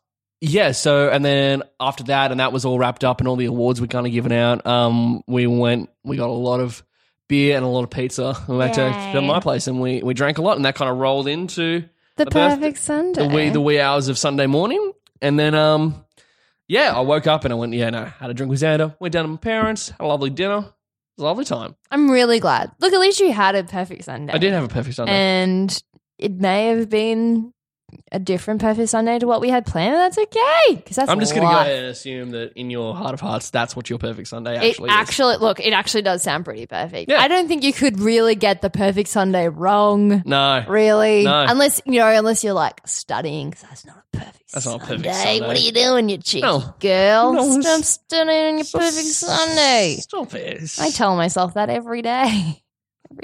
yeah, 0.44 0.72
so 0.72 1.08
and 1.10 1.24
then 1.24 1.62
after 1.80 2.04
that, 2.04 2.30
and 2.30 2.40
that 2.40 2.52
was 2.52 2.64
all 2.64 2.78
wrapped 2.78 3.04
up, 3.04 3.20
and 3.20 3.28
all 3.28 3.36
the 3.36 3.46
awards 3.46 3.80
were 3.80 3.86
kind 3.86 4.06
of 4.06 4.12
given 4.12 4.32
out. 4.32 4.66
Um, 4.66 5.22
we 5.26 5.46
went, 5.46 5.90
we 6.04 6.16
got 6.16 6.28
a 6.28 6.32
lot 6.32 6.60
of 6.60 6.82
beer 7.28 7.56
and 7.56 7.64
a 7.64 7.68
lot 7.68 7.84
of 7.84 7.90
pizza. 7.90 8.36
We 8.48 8.56
went 8.56 8.74
to, 8.74 8.82
Yay. 8.82 9.12
to 9.14 9.22
my 9.22 9.40
place, 9.40 9.66
and 9.66 9.80
we 9.80 10.02
we 10.02 10.14
drank 10.14 10.38
a 10.38 10.42
lot, 10.42 10.56
and 10.56 10.64
that 10.64 10.74
kind 10.74 10.90
of 10.90 10.98
rolled 10.98 11.28
into 11.28 11.84
The 12.16 12.26
birthday- 12.26 12.56
perfect 12.56 12.78
Sunday. 12.78 13.26
the 13.28 13.34
wee 13.34 13.48
the 13.50 13.60
wee 13.60 13.80
hours 13.80 14.08
of 14.08 14.18
Sunday 14.18 14.46
morning, 14.46 14.92
and 15.22 15.38
then 15.38 15.54
um, 15.54 16.04
yeah, 16.68 16.92
I 16.94 17.00
woke 17.00 17.26
up 17.26 17.44
and 17.44 17.52
I 17.52 17.56
went, 17.56 17.72
yeah, 17.74 17.90
no, 17.90 18.04
had 18.04 18.30
a 18.30 18.34
drink 18.34 18.50
with 18.50 18.60
Xander, 18.60 18.94
went 19.00 19.12
down 19.12 19.24
to 19.24 19.28
my 19.28 19.36
parents, 19.36 19.90
had 19.90 20.00
a 20.00 20.06
lovely 20.06 20.30
dinner, 20.30 20.58
it 20.58 20.64
was 21.18 21.22
a 21.22 21.24
lovely 21.24 21.44
time. 21.44 21.74
I'm 21.90 22.10
really 22.10 22.40
glad. 22.40 22.70
Look, 22.80 22.92
at 22.92 23.00
least 23.00 23.20
you 23.20 23.32
had 23.32 23.54
a 23.54 23.64
perfect 23.64 24.04
Sunday. 24.04 24.32
I 24.32 24.38
did 24.38 24.52
have 24.52 24.64
a 24.64 24.68
perfect 24.68 24.96
Sunday. 24.96 25.12
And 25.12 25.82
it 26.18 26.32
may 26.32 26.68
have 26.68 26.88
been 26.88 27.52
a 28.12 28.18
different 28.18 28.60
perfect 28.60 28.88
Sunday 28.90 29.18
to 29.18 29.26
what 29.26 29.40
we 29.40 29.48
had 29.48 29.66
planned. 29.66 29.94
and 29.94 30.00
That's 30.02 30.18
okay. 30.18 30.74
Because 30.76 30.96
that's 30.96 31.10
I'm 31.10 31.20
just 31.20 31.34
going 31.34 31.46
to 31.46 31.50
go 31.52 31.56
life. 31.56 31.66
ahead 31.66 31.78
and 31.80 31.86
assume 31.88 32.30
that 32.32 32.52
in 32.54 32.70
your 32.70 32.94
heart 32.94 33.14
of 33.14 33.20
hearts, 33.20 33.50
that's 33.50 33.74
what 33.76 33.88
your 33.90 33.98
perfect 33.98 34.28
Sunday 34.28 34.54
It 34.56 34.70
actually 34.70 34.90
is. 34.90 34.94
actually, 34.96 35.36
look, 35.36 35.60
it 35.60 35.72
actually 35.72 36.02
does 36.02 36.22
sound 36.22 36.44
pretty 36.44 36.66
perfect. 36.66 37.10
Yeah. 37.10 37.20
I 37.20 37.28
don't 37.28 37.48
think 37.48 37.62
you 37.64 37.72
could 37.72 38.00
really 38.00 38.34
get 38.34 38.62
the 38.62 38.70
perfect 38.70 39.08
Sunday 39.08 39.48
wrong. 39.48 40.22
No, 40.24 40.64
Really? 40.68 41.24
No. 41.24 41.46
Unless, 41.48 41.82
you 41.86 41.98
know, 42.00 42.08
unless 42.08 42.42
you're 42.44 42.52
like 42.54 42.80
studying, 42.86 43.50
because 43.50 43.62
that's 43.68 43.84
not 43.86 43.96
a 44.12 44.16
perfect 44.18 44.52
That's 44.52 44.66
not 44.66 44.76
a 44.82 44.86
perfect 44.86 45.04
Sunday. 45.14 45.40
What 45.40 45.56
are 45.56 45.60
you 45.60 45.72
doing, 45.72 46.08
you 46.08 46.18
cheeky 46.18 46.42
No. 46.42 46.74
girl? 46.80 47.32
No, 47.32 47.60
Stop 47.60 47.82
studying 47.82 48.44
on 48.46 48.54
your 48.58 48.64
So- 48.64 48.78
perfect 48.78 49.06
Sunday. 49.06 49.96
Stop 50.00 50.34
it. 50.34 50.70
I 50.80 50.90
tell 50.90 51.16
myself 51.16 51.54
that 51.54 51.70
every 51.70 52.02
day. 52.02 52.62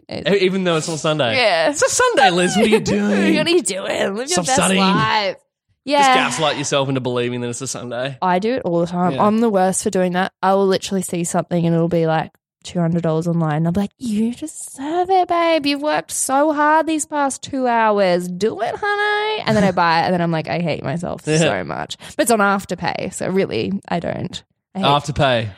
Every 0.09 0.39
day. 0.39 0.45
Even 0.45 0.65
though 0.65 0.77
it's 0.77 0.89
on 0.89 0.99
Sunday. 0.99 1.37
Yeah. 1.37 1.71
It's 1.71 1.83
a 1.83 1.89
Sunday, 1.89 2.31
Liz. 2.31 2.57
What 2.57 2.67
are 2.67 2.69
you 2.69 2.81
doing? 2.81 3.37
what 3.37 3.47
are 3.47 3.51
you 3.51 3.63
doing? 3.63 4.15
Live 4.17 4.29
Stop 4.29 4.45
your 4.45 4.45
best 4.47 4.55
studying. 4.55 4.81
life. 4.83 5.37
Just 5.37 5.45
Yeah. 5.85 6.15
gaslight 6.15 6.59
yourself 6.59 6.89
into 6.89 7.01
believing 7.01 7.41
that 7.41 7.49
it's 7.49 7.61
a 7.63 7.67
Sunday. 7.67 8.19
I 8.21 8.39
do 8.39 8.55
it 8.55 8.63
all 8.65 8.81
the 8.81 8.87
time. 8.87 9.13
Yeah. 9.15 9.25
I'm 9.27 9.39
the 9.41 9.49
worst 9.51 9.83
for 9.83 9.91
doing 9.91 10.13
that. 10.13 10.33
I 10.43 10.55
will 10.55 10.67
literally 10.67 11.03
see 11.03 11.25
something 11.25 11.65
and 11.67 11.75
it'll 11.75 11.89
be 11.89 12.07
like 12.07 12.31
$200 12.65 13.27
online. 13.27 13.57
And 13.57 13.67
I'll 13.67 13.73
be 13.73 13.81
like, 13.81 13.93
you 13.97 14.35
deserve 14.35 15.09
it, 15.09 15.29
babe. 15.29 15.65
You've 15.65 15.81
worked 15.83 16.11
so 16.11 16.53
hard 16.53 16.87
these 16.87 17.07
past 17.07 17.43
two 17.43 17.67
hours. 17.67 18.29
Do 18.29 18.61
it, 18.61 18.75
honey. 18.77 19.43
And 19.47 19.57
then 19.57 19.65
I 19.65 19.73
buy 19.73 20.03
it 20.03 20.05
and 20.05 20.15
then 20.15 20.21
I'm 20.21 20.31
like, 20.31 20.49
I 20.49 20.59
hate 20.61 20.83
myself 20.85 21.23
Yeah. 21.27 21.39
so 21.39 21.65
much. 21.65 21.97
But 22.17 22.25
it's 22.25 22.31
on 22.31 22.41
Afterpay. 22.41 23.15
So 23.15 23.29
really, 23.31 23.73
I 23.89 23.99
don't. 24.01 24.43
I 24.75 24.81
hate- 24.81 24.85
Afterpay. 24.87 25.49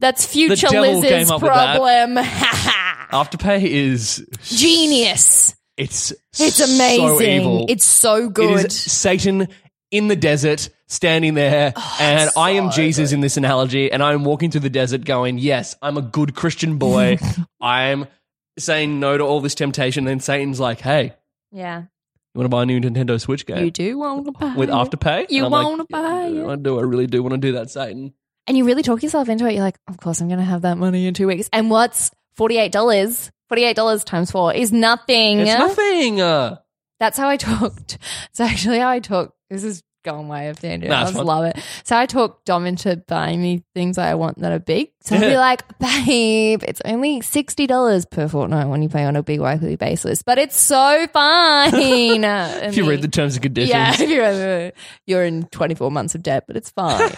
That's 0.00 0.26
future 0.26 0.66
devil 0.68 1.00
Liz's 1.00 1.10
came 1.10 1.30
up 1.30 1.42
with 1.42 1.52
that. 1.52 1.76
problem. 1.76 2.16
Afterpay 3.12 3.62
is 3.64 4.26
Genius. 4.42 5.54
It's 5.76 6.12
It's 6.38 6.56
so 6.56 6.64
amazing. 6.64 7.40
evil. 7.40 7.66
It's 7.68 7.84
so 7.84 8.28
good. 8.28 8.60
It 8.60 8.66
is 8.66 8.80
Satan 8.80 9.48
in 9.90 10.08
the 10.08 10.16
desert, 10.16 10.68
standing 10.86 11.34
there, 11.34 11.72
oh, 11.74 11.96
and 12.00 12.30
I 12.36 12.50
am 12.52 12.70
Jesus 12.70 13.10
in 13.12 13.20
this 13.20 13.36
analogy, 13.36 13.90
and 13.90 14.02
I'm 14.02 14.22
walking 14.24 14.50
through 14.50 14.60
the 14.60 14.70
desert, 14.70 15.04
going, 15.04 15.38
"Yes, 15.38 15.74
I'm 15.82 15.96
a 15.96 16.02
good 16.02 16.34
Christian 16.36 16.78
boy. 16.78 17.18
I'm 17.60 18.06
saying 18.58 19.00
no 19.00 19.18
to 19.18 19.24
all 19.24 19.40
this 19.40 19.54
temptation." 19.56 20.04
Then 20.04 20.20
Satan's 20.20 20.60
like, 20.60 20.80
"Hey, 20.80 21.14
yeah. 21.50 21.80
you 21.80 22.38
want 22.38 22.44
to 22.44 22.48
buy 22.50 22.62
a 22.62 22.66
new 22.66 22.80
Nintendo 22.80 23.20
Switch 23.20 23.44
game 23.46 23.64
You 23.64 23.70
do 23.72 23.98
want 23.98 24.26
to 24.26 24.32
buy 24.32 24.54
with 24.54 24.68
it. 24.68 24.72
Afterpay?" 24.72 25.26
You 25.30 25.46
And 25.46 25.54
I'm 25.54 25.64
wanna 25.64 25.84
buy 25.90 26.28
"Yeah, 26.28 26.44
it." 26.44 26.48
I 26.52 26.56
do. 26.56 26.78
I 26.78 26.82
really 26.82 27.06
do 27.08 27.22
want 27.22 27.32
to 27.32 27.38
do 27.38 27.52
that, 27.52 27.70
Satan. 27.70 28.14
And 28.50 28.58
you 28.58 28.64
really 28.64 28.82
talk 28.82 29.00
yourself 29.00 29.28
into 29.28 29.46
it. 29.46 29.52
You're 29.52 29.62
like, 29.62 29.78
of 29.86 29.96
course, 29.98 30.20
I'm 30.20 30.26
going 30.26 30.40
to 30.40 30.44
have 30.44 30.62
that 30.62 30.76
money 30.76 31.06
in 31.06 31.14
two 31.14 31.28
weeks. 31.28 31.48
And 31.52 31.70
what's 31.70 32.10
$48? 32.36 32.72
$48 33.48 34.04
times 34.04 34.32
four 34.32 34.52
is 34.52 34.72
nothing. 34.72 35.38
It's 35.38 35.56
nothing. 35.56 36.20
Uh, 36.20 36.56
That's 36.98 37.16
how 37.16 37.28
I 37.28 37.36
talked. 37.36 37.98
It's 38.30 38.40
actually 38.40 38.80
how 38.80 38.88
I 38.88 38.98
talk. 38.98 39.34
This 39.50 39.62
is 39.62 39.84
going 40.02 40.26
way 40.26 40.48
of 40.48 40.58
tangent. 40.58 40.90
Nah, 40.90 40.98
I 40.98 41.02
just 41.02 41.14
fine. 41.14 41.26
love 41.26 41.44
it. 41.44 41.58
So 41.84 41.96
I 41.96 42.06
talk 42.06 42.44
Dom 42.44 42.66
into 42.66 42.96
buying 43.06 43.40
me 43.40 43.62
things 43.72 43.98
I 43.98 44.14
want 44.14 44.40
that 44.40 44.50
are 44.50 44.58
big. 44.58 44.90
So 45.02 45.14
I'll 45.14 45.20
be 45.20 45.36
like, 45.36 45.78
babe, 45.78 46.64
it's 46.66 46.82
only 46.84 47.20
$60 47.20 48.10
per 48.10 48.26
fortnight 48.26 48.66
when 48.66 48.82
you 48.82 48.88
pay 48.88 49.04
on 49.04 49.14
a 49.14 49.22
big 49.22 49.40
weekly 49.40 49.76
basis, 49.76 50.22
but 50.22 50.38
it's 50.38 50.58
so 50.58 51.06
fine. 51.12 51.70
if 52.24 52.76
you 52.76 52.88
read 52.88 53.02
the 53.02 53.08
terms 53.08 53.34
and 53.36 53.42
conditions, 53.44 53.70
yeah, 53.70 53.94
if 53.98 54.10
you're, 54.10 54.24
uh, 54.24 54.70
you're 55.06 55.24
in 55.24 55.44
24 55.44 55.92
months 55.92 56.16
of 56.16 56.24
debt, 56.24 56.44
but 56.48 56.56
it's 56.56 56.70
fine. 56.70 57.12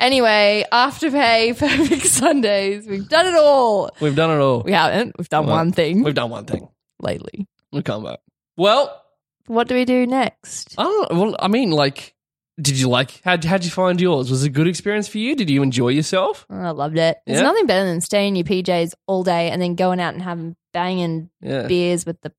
Anyway, 0.00 0.64
Afterpay, 0.72 1.56
Perfect 1.58 2.06
Sundays. 2.06 2.86
We've 2.88 3.08
done 3.08 3.26
it 3.26 3.34
all. 3.34 3.90
we've 4.00 4.16
done 4.16 4.30
it 4.30 4.40
all. 4.42 4.62
We 4.62 4.72
haven't. 4.72 5.16
We've 5.18 5.28
done 5.28 5.46
Well, 5.46 5.56
one 5.56 5.72
thing 5.72 6.02
We've 6.02 6.14
done 6.14 6.30
one 6.30 6.46
thing. 6.46 6.68
lately. 7.00 7.46
We 7.72 7.82
come 7.82 8.04
back. 8.04 8.18
Well, 8.56 9.00
What 9.46 9.68
do 9.68 9.74
we 9.74 9.84
do 9.84 10.06
next? 10.06 10.74
I 10.78 10.82
don't. 10.84 11.12
Well, 11.14 11.36
I 11.38 11.48
mean, 11.48 11.70
like, 11.70 12.14
did 12.60 12.78
you 12.78 12.88
like? 12.88 13.20
How 13.24 13.38
how'd 13.42 13.64
you 13.64 13.70
find 13.70 14.00
yours? 14.00 14.30
Was 14.30 14.42
it 14.44 14.48
a 14.48 14.50
good 14.50 14.66
experience 14.66 15.08
for 15.08 15.18
you? 15.18 15.34
Did 15.36 15.48
you 15.48 15.62
enjoy 15.62 15.88
yourself? 15.88 16.46
Oh, 16.50 16.56
I 16.58 16.70
loved 16.70 16.98
it. 16.98 17.18
There's 17.26 17.38
Yeah? 17.38 17.44
nothing 17.44 17.66
better 17.66 17.86
than 17.86 18.00
staying 18.00 18.36
in 18.36 18.36
your 18.36 18.44
PJs 18.44 18.92
all 19.06 19.22
day 19.22 19.50
and 19.50 19.62
then 19.62 19.76
going 19.76 20.00
out 20.00 20.14
and 20.14 20.22
having 20.22 20.56
banging 20.72 21.30
Yeah, 21.40 21.66
beers 21.68 22.04
with 22.04 22.20
the 22.22 22.30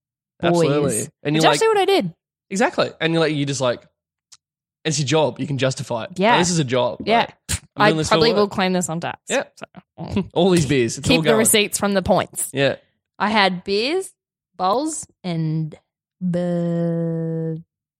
boys. 0.41 0.50
absolutely. 0.50 1.08
And 1.24 1.34
Which 1.36 1.43
you're 1.43 1.52
like, 1.52 1.54
actually 1.56 1.67
what 1.69 1.78
I 1.78 1.86
did. 1.86 2.13
exactly. 2.50 2.91
And 3.02 3.13
you're 3.13 3.21
like, 3.21 3.34
you 3.34 3.45
just 3.45 3.62
like, 3.62 3.84
it's 4.86 5.00
your 5.00 5.08
job. 5.08 5.39
You 5.39 5.48
can 5.48 5.58
justify 5.58 6.06
it. 6.06 6.12
Yeah. 6.15 6.32
Like, 6.32 6.41
this 6.41 6.50
is 6.52 6.60
a 6.60 6.63
job. 6.63 7.02
Yeah. 7.06 7.20
Like, 7.20 7.36
I 7.78 7.88
doing 7.89 7.98
this 7.98 8.08
for 8.10 8.13
probably 8.13 8.34
will 8.34 8.48
claim 8.50 8.74
this 8.74 8.89
on 8.89 9.00
tax. 9.00 9.20
Yeah. 9.30 9.44
So, 9.56 10.24
all 10.34 10.50
these 10.50 10.65
beers. 10.65 10.98
It's 10.98 11.10
all 11.10 11.15
Keep 11.17 11.26
the 11.26 11.36
receipts 11.36 11.78
from 11.78 11.94
the 11.94 12.02
points. 12.02 12.50
Yeah. 12.54 12.76
I 13.20 13.30
had 13.30 13.63
beers, 13.63 14.12
bowls, 14.58 15.08
and 15.24 15.76
bu- 16.20 17.58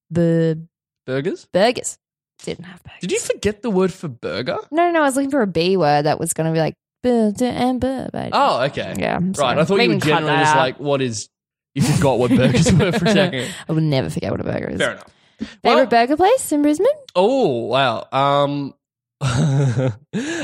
bu- 0.10 0.68
Burgers. 1.06 1.46
burgers. 1.54 1.98
Didn't 2.44 2.66
have 2.66 2.82
burgers. 2.84 3.00
Did 3.02 3.12
you 3.12 3.20
forget 3.20 3.62
the 3.62 3.70
word 3.70 3.94
for 3.94 4.08
burger? 4.08 4.58
No, 4.72 4.86
no, 4.88 4.92
no. 4.92 5.02
I 5.02 5.06
was 5.06 5.16
looking 5.16 5.32
for 5.32 5.42
a 5.42 5.48
B 5.48 5.78
word 5.78 6.04
that 6.04 6.20
was 6.20 6.34
going 6.34 6.48
to 6.48 6.54
be 6.54 6.60
like 6.60 6.74
burger 7.04 7.46
and 7.46 7.80
burger. 7.80 8.30
Oh, 8.34 8.62
okay. 8.64 8.96
yeah. 8.98 9.16
I'm 9.16 9.28
Right. 9.28 9.36
sorry. 9.36 9.60
I 9.60 9.64
thought 9.66 9.78
We 9.78 9.84
you 9.86 9.90
were 9.92 9.96
generally 9.98 10.38
just 10.40 10.56
out. 10.56 10.60
like, 10.60 10.80
what 10.80 11.02
is? 11.02 11.30
You 11.76 11.84
forgot 11.84 12.20
what 12.20 12.32
burgers 12.32 12.72
were 12.74 12.92
for 12.92 13.06
a 13.06 13.12
second. 13.12 13.54
I 13.70 13.72
will 13.72 13.82
never 13.82 14.10
forget 14.10 14.32
what 14.32 14.40
a 14.42 14.44
burger 14.44 14.70
is. 14.70 14.80
Fair 14.80 14.92
enough. 14.94 15.08
Favorite 15.64 15.64
Well- 15.64 15.86
burger 15.88 16.18
place 16.18 16.52
in 16.52 16.62
Brisbane? 16.62 16.88
Oh 17.16 17.66
wow. 17.66 18.08
Um, 18.12 18.74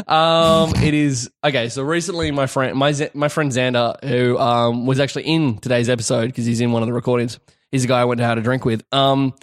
um, 0.08 0.74
it 0.76 0.94
is 0.94 1.30
okay. 1.44 1.70
So 1.70 1.84
recently, 1.84 2.32
my 2.32 2.48
friend, 2.48 2.78
my 2.78 2.94
my 3.14 3.28
friend 3.28 3.52
Xander, 3.52 4.04
who 4.04 4.38
um 4.38 4.86
was 4.86 5.00
actually 5.00 5.24
in 5.24 5.58
today's 5.58 5.90
episode 5.90 6.28
because 6.28 6.46
he's 6.46 6.62
in 6.62 6.72
one 6.72 6.84
of 6.84 6.88
the 6.88 6.94
recordings. 6.94 7.40
He's 7.72 7.84
a 7.84 7.88
guy 7.88 8.02
I 8.02 8.06
went 8.06 8.20
to 8.20 8.26
have 8.26 8.38
a 8.38 8.42
drink 8.42 8.66
with. 8.66 8.84
Um, 8.92 9.34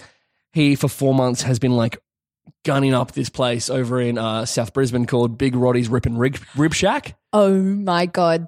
he 0.52 0.76
for 0.76 0.88
four 0.88 1.14
months 1.14 1.42
has 1.42 1.58
been 1.58 1.76
like 1.76 1.98
gunning 2.64 2.94
up 2.94 3.12
this 3.12 3.28
place 3.28 3.68
over 3.70 4.00
in 4.00 4.18
uh, 4.18 4.44
South 4.46 4.72
Brisbane 4.72 5.06
called 5.06 5.36
Big 5.36 5.54
Roddy's 5.56 5.88
Rip 5.88 6.06
and 6.06 6.18
Rib, 6.18 6.38
Rib 6.56 6.72
Shack. 6.72 7.16
Oh 7.32 7.54
my 7.54 8.06
god. 8.06 8.46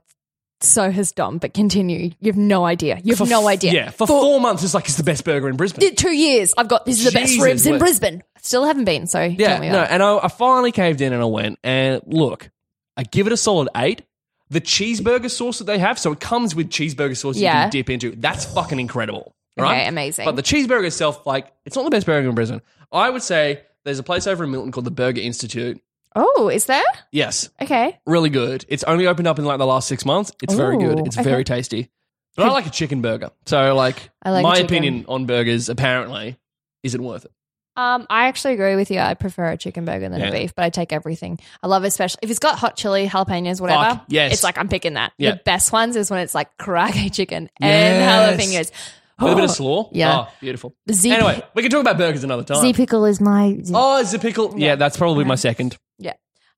So 0.61 0.91
has 0.91 1.13
Dom, 1.13 1.37
but 1.39 1.53
continue. 1.53 2.11
You 2.21 2.33
have 2.33 2.37
no 2.37 2.65
idea. 2.65 2.99
You 3.05 3.13
have 3.15 3.19
For 3.19 3.27
no 3.27 3.41
f- 3.43 3.47
idea. 3.47 3.73
Yeah, 3.73 3.91
for, 3.91 4.07
four 4.07 4.41
months, 4.41 4.65
it's 4.65 4.73
like 4.73 4.85
it's 4.87 4.97
the 4.97 5.03
best 5.03 5.25
burger 5.25 5.49
in 5.49 5.57
Brisbane. 5.57 5.95
Two 5.95 6.17
years. 6.17 6.55
I've 6.57 6.69
got 6.69 6.87
this 6.87 6.99
is 6.99 7.05
the 7.05 7.11
best 7.13 7.33
Jesus, 7.33 7.45
ribs 7.45 7.67
in. 7.67 7.79
Brisbane. 7.79 8.23
Still 8.41 8.65
haven't 8.65 8.85
been, 8.87 9.07
so 9.07 9.21
Yeah, 9.21 9.49
tell 9.49 9.61
me 9.61 9.69
no, 9.69 9.83
it. 9.83 9.89
and 9.91 10.03
I, 10.03 10.17
I 10.19 10.29
finally 10.29 10.73
caved 10.73 11.01
in 11.03 11.13
and 11.13 11.21
I 11.21 11.27
went 11.27 11.59
and 11.63 12.01
look, 12.07 12.49
I 12.97 13.03
give 13.03 13.27
it 13.27 13.33
a 13.33 13.37
solid 13.37 13.69
eight. 13.77 14.03
The 14.49 14.61
cheeseburger 14.61 15.31
sauce 15.31 15.59
that 15.59 15.65
they 15.65 15.79
have, 15.79 15.99
so 15.99 16.13
it 16.13 16.21
comes 16.21 16.55
with 16.55 16.71
cheeseburger 16.71 17.17
sauce 17.17 17.37
Yeah. 17.37 17.57
you 17.57 17.63
can 17.65 17.71
dip 17.71 17.91
into. 17.91 18.15
That's 18.17 18.45
fucking 18.47 18.79
incredible, 18.81 19.35
right? 19.59 19.79
Okay, 19.81 19.89
amazing. 19.89 20.25
But 20.25 20.37
the 20.37 20.43
cheeseburger 20.43 20.87
itself, 20.87 21.27
like, 21.27 21.53
it's 21.67 21.75
not 21.77 21.83
the 21.85 21.91
best 21.91 22.07
burger 22.07 22.29
in 22.29 22.35
Brisbane. 22.37 22.63
I 22.93 23.11
would 23.11 23.23
say 23.25 23.63
there's 23.85 23.99
a 23.99 24.05
place 24.05 24.27
over 24.29 24.45
in 24.45 24.53
Milton 24.53 24.71
called 24.73 24.87
the 24.87 24.91
Burger 24.93 25.21
Institute. 25.21 25.83
Oh, 26.17 26.49
is 26.49 26.65
there? 26.67 26.83
Yes, 27.13 27.51
Okay. 27.61 27.99
really 28.07 28.31
good. 28.31 28.65
It's 28.69 28.83
only 28.85 29.07
opened 29.07 29.29
up 29.29 29.39
in 29.39 29.45
like 29.45 29.59
the 29.59 29.67
last 29.67 29.87
six 29.87 30.05
months. 30.05 30.33
It's 30.43 30.55
very 30.55 30.79
good. 30.79 31.01
Ooh, 31.01 31.05
It's 31.05 31.17
okay. 31.19 31.29
very 31.29 31.45
tasty. 31.45 31.91
But 32.37 32.47
I 32.47 32.51
like 32.51 32.67
a 32.67 32.71
chicken 32.71 33.01
burger. 33.03 33.31
So, 33.47 33.75
like, 33.75 34.11
I 34.23 34.31
like 34.31 34.43
my 34.43 34.55
chicken. 34.57 34.67
opinion 34.67 35.05
on 35.09 35.27
burgers 35.27 35.69
apparently 35.69 36.37
isn't 36.83 37.03
worth 37.03 37.25
it. 37.27 37.31
Um, 37.79 38.07
I 38.09 38.29
actually 38.29 38.55
agree 38.55 38.75
with 38.77 38.91
you. 38.91 38.99
I 38.99 39.13
prefer 39.15 39.51
a 39.51 39.57
chicken 39.59 39.85
burger 39.85 40.09
than 40.09 40.21
Yeah. 40.21 40.29
a 40.29 40.33
beef, 40.33 40.55
but 40.55 40.65
I 40.65 40.71
take 40.71 40.93
everything. 40.95 41.39
I 41.63 41.67
love 41.67 41.85
especially 41.85 42.21
if 42.23 42.31
it's 42.31 42.39
got 42.39 42.59
hot 42.59 42.77
chili, 42.77 43.07
jalapenos, 43.07 43.61
whatever. 43.61 44.01
Yes. 44.09 44.33
It's 44.33 44.43
like 44.43 44.57
I'm 44.59 44.69
picking 44.69 44.95
that. 44.95 45.13
Yeah. 45.19 45.33
The 45.33 45.41
best 45.45 45.73
ones 45.73 45.97
is 45.97 46.11
when 46.11 46.21
it's 46.21 46.35
like 46.35 46.49
karaage 46.59 47.13
chicken 47.15 47.51
Yes. 47.61 48.39
and 48.39 48.39
jalapenos. 48.41 48.71
With 49.19 49.33
a 49.33 49.35
bit 49.35 49.41
Oh, 49.41 49.45
of 49.45 49.51
slaw. 49.51 49.89
Yeah. 49.93 50.19
Oh, 50.21 50.29
beautiful. 50.41 50.75
Z, 50.91 51.11
Anyway, 51.11 51.43
we 51.55 51.63
can 51.63 51.71
talk 51.71 51.81
about 51.81 51.97
burgers 51.99 52.23
another 52.25 52.45
time. 52.45 52.61
Z 52.61 52.73
pickle 52.75 53.07
is 53.07 53.19
my. 53.21 53.59
Oh, 53.73 53.99
is 54.01 54.11
the 54.13 54.19
pickle? 54.19 54.55
Yeah, 54.59 54.77
that's 54.77 54.97
probably 54.99 55.25
my 55.25 55.37
second. 55.37 55.77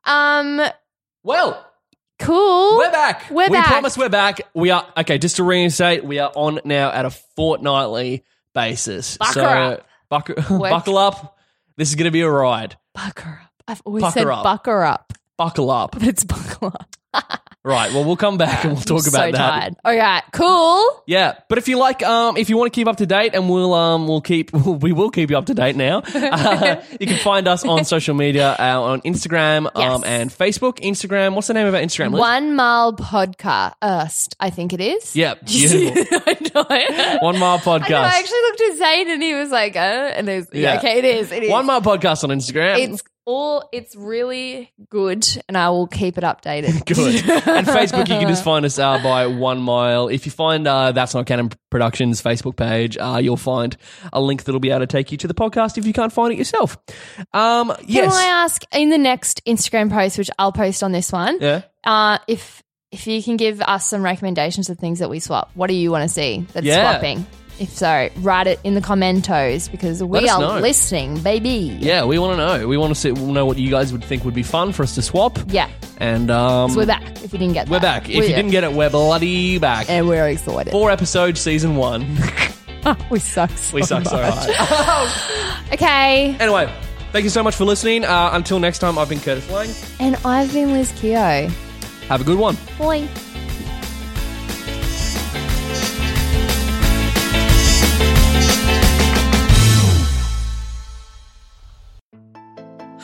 Um, 0.08 0.60
Well, 1.22 1.64
cool. 2.18 2.78
we're 2.78 2.90
back. 2.90 3.30
We're 3.30 3.44
back. 3.44 3.50
we 3.50 3.56
back. 3.56 3.66
promise 3.66 3.98
we're 3.98 4.08
back. 4.08 4.40
We 4.54 4.70
are 4.70 4.86
okay. 4.96 5.18
Just 5.18 5.36
to 5.36 5.44
reinstate, 5.44 6.04
we 6.04 6.18
are 6.18 6.32
on 6.34 6.60
now 6.64 6.90
at 6.90 7.04
a 7.04 7.10
fortnightly 7.10 8.24
basis. 8.54 9.16
Bucker 9.18 9.32
so 9.34 9.44
up. 9.44 9.86
buckle, 10.08 10.34
buckle 10.58 10.96
up. 10.98 11.36
This 11.76 11.90
is 11.90 11.94
going 11.94 12.06
to 12.06 12.10
be 12.10 12.22
a 12.22 12.30
ride. 12.30 12.76
Bucker 12.94 13.40
up. 13.44 13.62
I've 13.68 13.82
always 13.84 14.00
Bucker 14.02 14.18
said 14.20 14.26
up. 14.28 14.44
bucker 14.44 14.82
up, 14.82 15.12
Buckle 15.36 15.70
up. 15.70 15.90
but 15.92 16.02
it's 16.02 16.24
buckle 16.24 16.68
up. 17.14 17.42
Right. 17.68 17.92
Well, 17.92 18.02
we'll 18.04 18.16
come 18.16 18.38
back 18.38 18.64
and 18.64 18.72
we'll 18.72 18.82
talk 18.82 19.02
so 19.02 19.10
about 19.10 19.32
that. 19.32 19.36
tired. 19.36 19.76
All 19.84 19.94
right, 19.94 20.22
cool. 20.32 21.02
Yeah, 21.06 21.34
but 21.50 21.58
if 21.58 21.68
you 21.68 21.76
like, 21.76 22.02
um, 22.02 22.38
if 22.38 22.48
you 22.48 22.56
want 22.56 22.72
to 22.72 22.74
keep 22.74 22.88
up 22.88 22.96
to 22.96 23.04
date, 23.04 23.34
and 23.34 23.50
we'll, 23.50 23.74
um, 23.74 24.08
we'll 24.08 24.22
keep, 24.22 24.50
we 24.54 24.92
will 24.92 25.10
keep 25.10 25.28
you 25.28 25.36
up 25.36 25.44
to 25.46 25.54
date 25.54 25.76
now. 25.76 25.98
Uh, 25.98 26.82
you 26.98 27.06
can 27.06 27.18
find 27.18 27.46
us 27.46 27.66
on 27.66 27.84
social 27.84 28.14
media, 28.14 28.56
uh, 28.58 28.80
on 28.80 29.02
Instagram, 29.02 29.70
um, 29.76 30.02
and 30.04 30.30
Facebook. 30.30 30.78
Instagram. 30.78 31.34
What's 31.34 31.48
the 31.48 31.54
name 31.54 31.66
of 31.66 31.74
our 31.74 31.80
Instagram? 31.82 32.12
Liz? 32.12 32.20
One 32.20 32.56
mile 32.56 32.94
podcast, 32.94 34.34
I 34.40 34.48
think 34.48 34.72
it 34.72 34.80
is. 34.80 35.14
Yeah, 35.14 35.34
beautiful. 35.44 36.22
I 36.70 36.86
know. 36.88 37.18
One 37.20 37.38
Mile 37.38 37.60
I, 37.66 37.78
know, 37.78 37.84
Podcast. 37.84 38.02
I 38.02 38.18
actually 38.18 38.40
looked 38.40 38.60
at 38.62 38.76
Zane 38.78 39.10
and 39.10 39.22
he 39.22 39.34
was 39.34 39.50
like, 39.50 39.76
uh, 39.76 39.78
and 39.78 40.26
there's, 40.26 40.46
yeah. 40.52 40.72
Yeah. 40.72 40.78
okay, 40.78 40.98
it 40.98 41.04
is. 41.04 41.32
It 41.32 41.42
is. 41.42 41.50
One 41.50 41.66
Mile 41.66 41.82
Podcast 41.82 42.24
on 42.24 42.30
Instagram. 42.30 42.78
It's 42.78 43.02
all, 43.28 43.68
it's 43.72 43.94
really 43.94 44.72
good 44.88 45.26
and 45.48 45.56
I 45.56 45.68
will 45.68 45.86
keep 45.86 46.16
it 46.16 46.24
updated. 46.24 46.84
Good. 46.86 47.14
and 47.46 47.66
Facebook, 47.66 48.08
you 48.08 48.18
can 48.18 48.26
just 48.28 48.42
find 48.42 48.64
us 48.64 48.78
uh, 48.78 48.98
by 49.02 49.26
One 49.26 49.60
Mile. 49.60 50.08
If 50.08 50.24
you 50.24 50.32
find 50.32 50.66
uh, 50.66 50.92
That's 50.92 51.14
Not 51.14 51.26
Canon 51.26 51.50
Productions 51.70 52.22
Facebook 52.22 52.56
page, 52.56 52.96
uh, 52.96 53.18
you'll 53.22 53.36
find 53.36 53.76
a 54.14 54.20
link 54.20 54.44
that'll 54.44 54.60
be 54.60 54.70
able 54.70 54.80
to 54.80 54.86
take 54.86 55.12
you 55.12 55.18
to 55.18 55.28
the 55.28 55.34
podcast 55.34 55.76
if 55.76 55.84
you 55.86 55.92
can't 55.92 56.12
find 56.12 56.32
it 56.32 56.38
yourself. 56.38 56.78
Um, 57.34 57.72
yes. 57.86 58.10
Can 58.10 58.24
I 58.24 58.28
ask 58.44 58.62
in 58.72 58.88
the 58.88 58.98
next 58.98 59.44
Instagram 59.44 59.90
post, 59.90 60.16
which 60.16 60.30
I'll 60.38 60.52
post 60.52 60.82
on 60.82 60.92
this 60.92 61.12
one, 61.12 61.38
yeah. 61.40 61.62
uh, 61.84 62.18
if 62.26 62.62
if 62.90 63.06
you 63.06 63.22
can 63.22 63.36
give 63.36 63.60
us 63.60 63.86
some 63.86 64.02
recommendations 64.02 64.70
of 64.70 64.78
things 64.78 65.00
that 65.00 65.10
we 65.10 65.20
swap, 65.20 65.50
what 65.54 65.66
do 65.66 65.74
you 65.74 65.90
want 65.90 66.04
to 66.04 66.08
see 66.08 66.46
that's 66.54 66.64
Yeah. 66.64 66.92
swapping? 66.92 67.26
If 67.60 67.70
so, 67.70 68.08
write 68.18 68.46
it 68.46 68.60
in 68.62 68.74
the 68.74 68.80
commentos 68.80 69.70
because 69.70 70.02
we 70.02 70.20
us 70.20 70.30
are 70.30 70.40
know. 70.40 70.58
listening, 70.60 71.18
baby. 71.20 71.76
Yeah, 71.80 72.04
we 72.04 72.18
want 72.18 72.38
to 72.38 72.46
know. 72.58 72.68
We 72.68 72.76
want 72.76 72.94
to 72.94 73.00
see, 73.00 73.10
know 73.10 73.46
what 73.46 73.58
you 73.58 73.70
guys 73.70 73.92
would 73.92 74.04
think 74.04 74.24
would 74.24 74.34
be 74.34 74.42
fun 74.44 74.72
for 74.72 74.84
us 74.84 74.94
to 74.94 75.02
swap. 75.02 75.38
Yeah. 75.48 75.68
And 75.98 76.30
um, 76.30 76.70
So 76.70 76.76
we're 76.78 76.86
back. 76.86 77.02
If 77.24 77.32
you 77.32 77.38
didn't 77.40 77.54
get 77.54 77.68
We're 77.68 77.80
that. 77.80 78.02
back. 78.04 78.08
If 78.08 78.14
you 78.14 78.22
didn't 78.22 78.52
get 78.52 78.62
it, 78.62 78.72
we're 78.72 78.90
bloody 78.90 79.58
back. 79.58 79.90
and 79.90 80.06
we're 80.06 80.28
excited. 80.28 80.70
Four 80.70 80.90
episodes, 80.92 81.40
season 81.40 81.74
one. 81.74 82.06
we 83.10 83.18
suck. 83.18 83.50
So 83.50 83.74
we 83.74 83.82
suck 83.82 84.04
so 84.04 84.16
much. 84.16 84.34
hard. 84.56 85.64
Okay, 85.72 86.34
anyway, 86.40 86.72
thank 87.12 87.24
you 87.24 87.30
so 87.30 87.42
much 87.42 87.54
for 87.54 87.64
listening. 87.66 88.02
Uh, 88.04 88.30
until 88.32 88.58
next 88.58 88.78
time, 88.78 88.96
I've 88.98 89.08
been 89.10 89.20
Curtis 89.20 89.50
Lang. 89.50 89.68
and 90.00 90.16
I've 90.24 90.50
been 90.52 90.72
Liz 90.72 90.92
Keogh. 90.92 91.48
Have 92.08 92.22
a 92.22 92.24
good 92.24 92.38
one. 92.38 92.56
Boy. 92.78 93.06